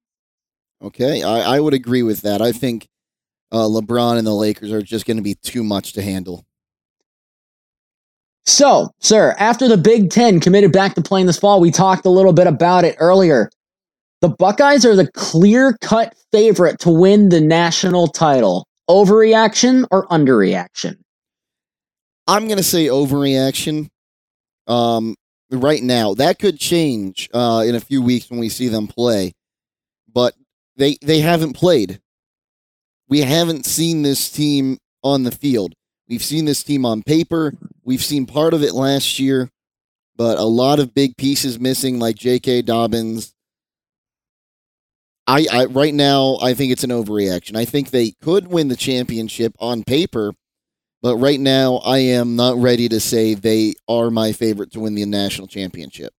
[0.82, 2.42] Okay, I, I would agree with that.
[2.42, 2.88] I think
[3.50, 6.44] uh, LeBron and the Lakers are just going to be too much to handle.
[8.46, 12.10] So, sir, after the Big Ten committed back to playing this fall, we talked a
[12.10, 13.50] little bit about it earlier.
[14.20, 18.66] The Buckeyes are the clear cut favorite to win the national title.
[18.88, 20.96] Overreaction or underreaction?
[22.28, 23.88] I'm going to say overreaction.
[24.68, 25.16] Um,
[25.50, 26.14] right now.
[26.14, 29.32] That could change uh, in a few weeks when we see them play,
[30.12, 30.34] but
[30.76, 32.00] they they haven't played.
[33.08, 35.74] We haven't seen this team on the field.
[36.08, 37.52] We've seen this team on paper.
[37.86, 39.48] We've seen part of it last year,
[40.16, 42.62] but a lot of big pieces missing, like J.K.
[42.62, 43.32] Dobbins.
[45.26, 47.56] I, I right now I think it's an overreaction.
[47.56, 50.34] I think they could win the championship on paper
[51.06, 54.96] but right now, I am not ready to say they are my favorite to win
[54.96, 56.12] the national championship.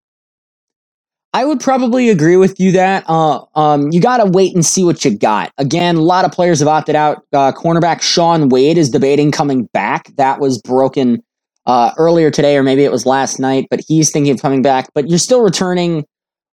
[1.34, 4.84] I would probably agree with you that uh, um, you got to wait and see
[4.84, 5.51] what you got.
[5.57, 7.24] Again, a lot of players have opted out.
[7.34, 10.07] Uh, cornerback Shaun Wade is debating coming back.
[10.15, 11.22] That was broken
[11.68, 14.89] uh, earlier today, or maybe it was last night, but he's thinking of coming back.
[14.95, 16.05] But you're still returning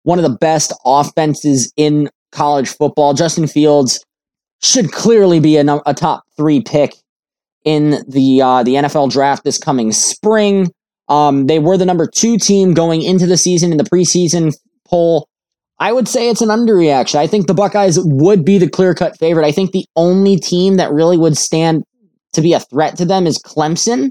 [0.02, 3.14] one of the best offenses in college football.
[3.14, 4.04] Justin Fields
[4.60, 6.94] should clearly be a, a top three pick
[7.64, 10.70] in the uh, the NFL draft this coming spring.
[11.09, 14.52] Um, they were the number two team going into the season in the preseason
[14.84, 15.28] poll.
[15.78, 17.16] I would say it's an underreaction.
[17.16, 19.47] I think the Buckeyes would be the clear cut favorite.
[19.47, 21.84] I think the only team that really would stand
[22.32, 24.10] to be a threat to them is Clemson.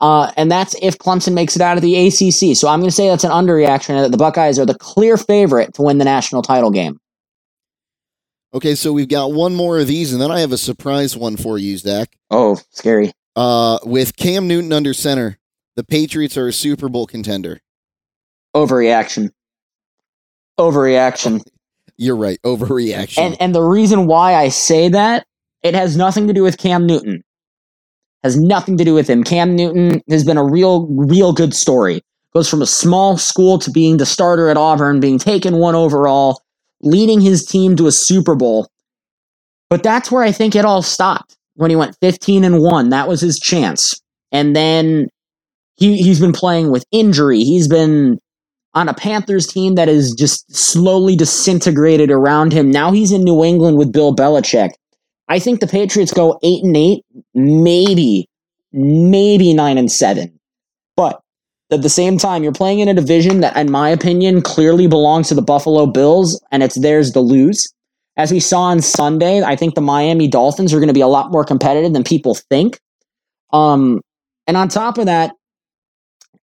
[0.00, 2.56] Uh, and that's if Clemson makes it out of the ACC.
[2.56, 5.74] So I'm going to say that's an underreaction that the Buckeyes are the clear favorite
[5.74, 6.98] to win the national title game.
[8.52, 11.36] Okay, so we've got one more of these, and then I have a surprise one
[11.36, 12.16] for you, Zach.
[12.30, 13.12] Oh, scary.
[13.36, 15.38] Uh, with Cam Newton under center,
[15.76, 17.60] the Patriots are a Super Bowl contender.
[18.56, 19.30] Overreaction.
[20.58, 21.42] Overreaction.
[21.96, 22.40] You're right.
[22.42, 23.18] Overreaction.
[23.18, 25.26] And and the reason why I say that
[25.62, 27.22] it has nothing to do with Cam Newton.
[28.22, 29.24] Has nothing to do with him.
[29.24, 32.02] Cam Newton has been a real, real good story.
[32.34, 36.42] Goes from a small school to being the starter at Auburn, being taken one overall,
[36.82, 38.68] leading his team to a Super Bowl.
[39.68, 42.90] But that's where I think it all stopped when he went 15 and 1.
[42.90, 44.00] That was his chance.
[44.32, 45.08] And then
[45.76, 47.38] he, he's been playing with injury.
[47.38, 48.18] He's been
[48.74, 52.70] on a Panthers team that is just slowly disintegrated around him.
[52.70, 54.70] Now he's in New England with Bill Belichick.
[55.30, 57.04] I think the Patriots go eight and eight,
[57.34, 58.28] maybe,
[58.72, 60.38] maybe nine and seven.
[60.96, 61.20] But
[61.70, 65.28] at the same time, you're playing in a division that, in my opinion, clearly belongs
[65.28, 67.64] to the Buffalo Bills, and it's theirs to lose.
[68.16, 71.06] As we saw on Sunday, I think the Miami Dolphins are going to be a
[71.06, 72.80] lot more competitive than people think.
[73.52, 74.00] Um,
[74.48, 75.36] and on top of that,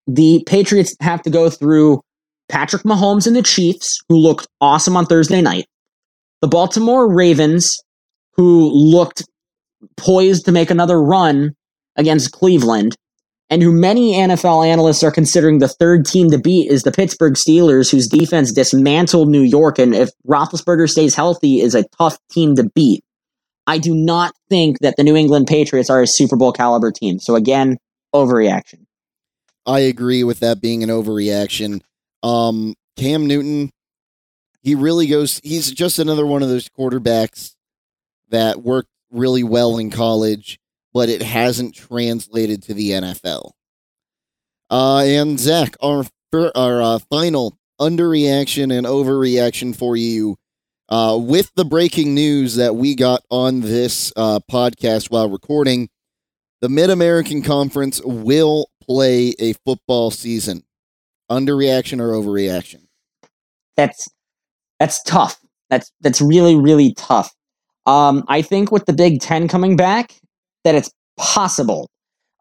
[0.08, 2.00] the Patriots have to go through
[2.48, 5.66] Patrick Mahomes and the Chiefs, who looked awesome on Thursday night,
[6.42, 7.78] the Baltimore Ravens,
[8.38, 9.24] who looked
[9.98, 11.56] poised to make another run
[11.96, 12.96] against Cleveland,
[13.50, 17.34] and who many NFL analysts are considering the third team to beat is the Pittsburgh
[17.34, 19.80] Steelers, whose defense dismantled New York.
[19.80, 23.04] And if Roethlisberger stays healthy, is a tough team to beat.
[23.66, 27.20] I do not think that the New England Patriots are a Super Bowl caliber team.
[27.20, 27.78] So again,
[28.14, 28.86] overreaction.
[29.66, 31.82] I agree with that being an overreaction.
[32.24, 33.70] Um, Cam Newton,
[34.62, 35.42] he really goes.
[35.44, 37.54] He's just another one of those quarterbacks
[38.30, 40.60] that worked really well in college
[40.98, 43.52] but it hasn't translated to the NFL.
[44.72, 46.04] Uh, and Zach, our
[46.56, 50.38] our uh, final underreaction and overreaction for you
[50.90, 55.88] uh, with the breaking news that we got on this uh, podcast while recording.
[56.62, 60.64] The Mid American Conference will play a football season.
[61.30, 62.88] Underreaction or overreaction?
[63.76, 64.10] That's
[64.80, 65.40] that's tough.
[65.70, 67.37] That's that's really really tough.
[67.88, 70.14] Um, I think with the Big Ten coming back,
[70.64, 71.90] that it's possible.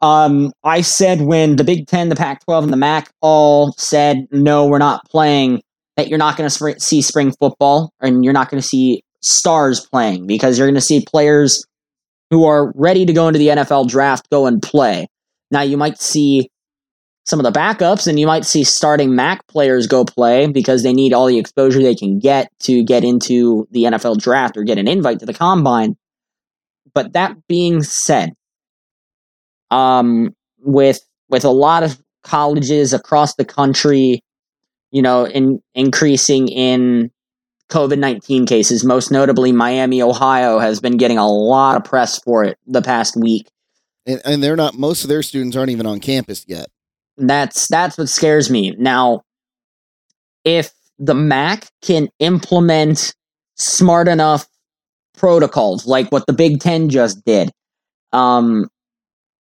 [0.02, 4.26] Um, I said when the Big Ten, the Pac 12, and the MAC all said,
[4.30, 5.62] no, we're not playing,
[5.96, 9.02] that you're not going to sp- see spring football and you're not going to see
[9.22, 11.64] stars playing because you're going to see players
[12.30, 15.06] who are ready to go into the NFL draft go and play.
[15.50, 16.50] Now, you might see
[17.26, 20.92] some of the backups and you might see starting MAC players go play because they
[20.92, 24.78] need all the exposure they can get to get into the NFL draft or get
[24.78, 25.96] an invite to the combine.
[26.94, 28.32] But that being said,
[29.72, 34.20] um, with with a lot of colleges across the country,
[34.92, 37.10] you know, in increasing in
[37.70, 42.44] COVID nineteen cases, most notably Miami, Ohio, has been getting a lot of press for
[42.44, 43.48] it the past week.
[44.06, 44.74] And, and they're not.
[44.78, 46.68] Most of their students aren't even on campus yet.
[47.16, 48.74] That's that's what scares me.
[48.78, 49.22] Now,
[50.44, 53.14] if the MAC can implement
[53.56, 54.46] smart enough
[55.16, 57.50] protocols like what the Big Ten just did.
[58.12, 58.68] Um,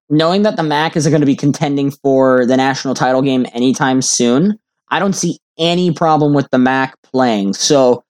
[0.09, 4.01] knowing that the MAC isn't going to be contending for the national title game anytime
[4.01, 4.57] soon,
[4.89, 7.53] I don't see any problem with the MAC playing.
[7.53, 8.03] So,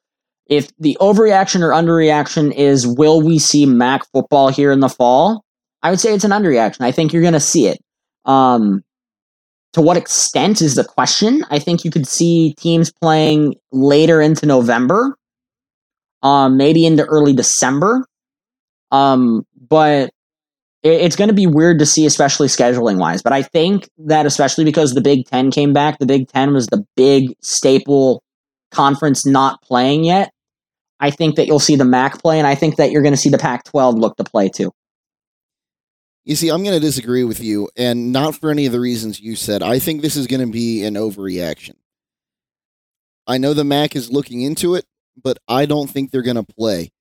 [0.48, 5.44] if the overreaction or underreaction is will we see MAC football here in the fall?
[5.82, 6.82] I would say it's an underreaction.
[6.82, 7.80] I think you're going to see it.
[8.26, 8.84] Um,
[9.76, 11.46] to what extent is the question?
[11.50, 15.16] I think you could see teams playing later into November
[16.26, 18.06] um, maybe into early December.
[18.92, 20.10] Um, but
[20.84, 23.22] it, it's going to be weird to see, especially scheduling wise.
[23.22, 26.68] But I think that especially because the Big Ten came back, the Big Ten was
[26.68, 28.24] the big staple
[28.72, 30.32] conference not playing yet.
[31.00, 33.18] I think that you'll see the MAC play, and I think that you're going to
[33.18, 34.72] see the Pac 12 look to play too.
[36.26, 39.20] You see, I'm going to disagree with you, and not for any of the reasons
[39.20, 39.62] you said.
[39.62, 41.76] I think this is going to be an overreaction.
[43.28, 44.86] I know the MAC is looking into it
[45.22, 46.92] but I don't think they're going to play.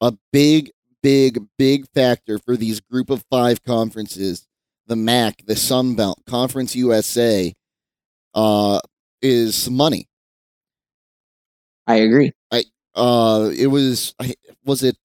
[0.00, 0.70] A big,
[1.02, 4.46] big, big factor for these group of five conferences,
[4.86, 7.54] the MAC, the Sun Belt, Conference USA,
[8.34, 8.80] uh,
[9.20, 10.08] is money.
[11.86, 12.32] I agree.
[12.50, 12.64] I
[12.94, 14.34] uh, it was I,
[14.64, 14.96] was it?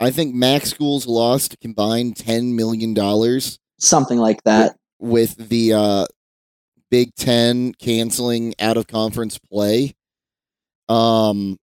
[0.00, 5.72] I think MAC schools lost combined ten million dollars, something like that, with, with the
[5.72, 6.06] uh,
[6.90, 9.94] Big Ten canceling out of conference play.
[10.88, 11.58] Um,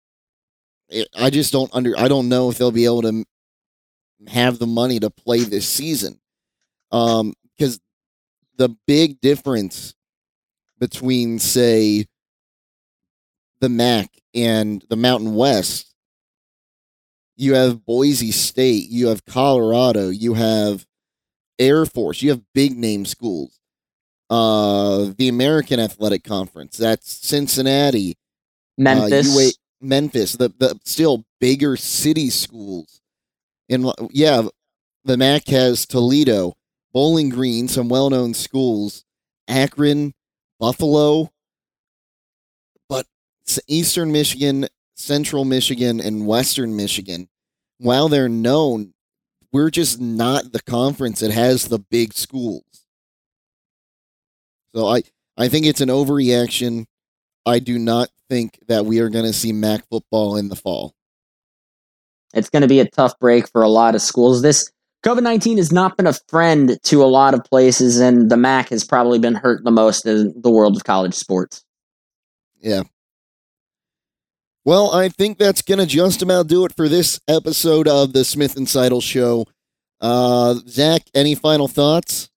[0.89, 1.98] it, I just don't under.
[1.98, 3.24] I don't know if they'll be able to
[4.28, 6.20] have the money to play this season.
[6.90, 7.81] Um, because
[8.56, 9.94] the big difference
[10.78, 12.06] between, say,
[13.61, 15.93] the MAC and the Mountain West,
[17.36, 20.86] you have Boise State, you have Colorado, you have
[21.59, 23.59] Air Force, you have big name schools.
[24.31, 28.16] Uh, the American Athletic Conference, that's Cincinnati,
[28.78, 29.28] Memphis.
[29.28, 29.51] Uh, UA,
[29.81, 33.01] Memphis, the, the still bigger city schools.
[33.69, 34.43] And yeah,
[35.05, 36.55] the MAC has Toledo,
[36.93, 39.05] Bowling Green, some well known schools,
[39.48, 40.15] Akron,
[40.59, 41.31] Buffalo,
[42.89, 43.06] but
[43.69, 47.28] Eastern Michigan, Central Michigan, and Western Michigan,
[47.78, 48.94] while they're known,
[49.52, 52.64] we're just not the conference that has the big schools.
[54.74, 55.02] So I,
[55.36, 56.86] I think it's an overreaction.
[57.46, 60.94] I do not think that we are going to see MAC football in the fall.
[62.32, 64.42] it's going to be a tough break for a lot of schools.
[64.42, 64.70] This
[65.04, 68.70] COVID 19 has not been a friend to a lot of places, and the MAC
[68.70, 71.62] has probably been hurt the most in the world of college sports.
[72.60, 72.84] Yeah.
[74.65, 78.24] Well, I think that's going to just about do it for this episode of the
[78.24, 79.47] Smith and Seidel Show.
[80.01, 82.31] Uh, Zach, any final thoughts?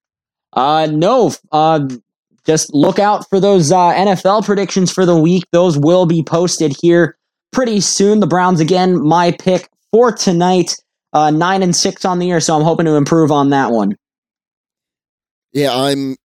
[0.51, 1.31] Uh, no.
[1.53, 1.87] Uh,
[2.45, 5.45] just look out for those uh, NFL predictions for the week.
[5.51, 7.17] Those will be posted here
[7.53, 8.19] pretty soon.
[8.19, 10.73] The Browns, again, my pick for tonight.
[11.13, 13.95] Uh, nine and six on the year, so I'm hoping to improve on that one.
[15.53, 16.17] Yeah, I'm.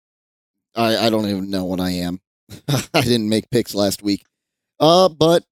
[0.74, 2.20] I I don't even know what I am.
[2.92, 4.24] I didn't make picks last week.
[4.80, 5.44] Uh, but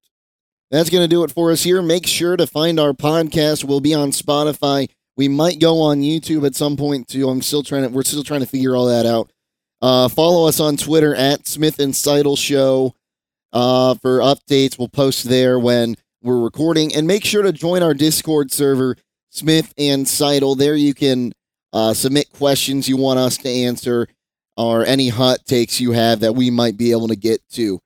[0.71, 1.81] that's going to do it for us here.
[1.81, 3.65] Make sure to find our podcast.
[3.65, 4.89] We'll be on Spotify.
[5.17, 7.29] We might go on YouTube at some point too.
[7.29, 7.89] I'm still trying to.
[7.89, 9.31] We're still trying to figure all that out.
[9.81, 12.95] Uh, follow us on Twitter at Smith and Seidel Show
[13.51, 14.79] uh, for updates.
[14.79, 18.95] We'll post there when we're recording, and make sure to join our Discord server,
[19.29, 20.55] Smith and Seidel.
[20.55, 21.33] There you can
[21.73, 24.07] uh, submit questions you want us to answer,
[24.55, 27.79] or any hot takes you have that we might be able to get to.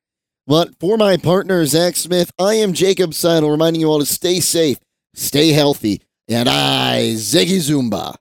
[0.48, 4.40] But for my partner, Zach Smith, I am Jacob Seidel, reminding you all to stay
[4.40, 4.78] safe,
[5.16, 8.16] stay healthy, and I, Ziggy Zumba.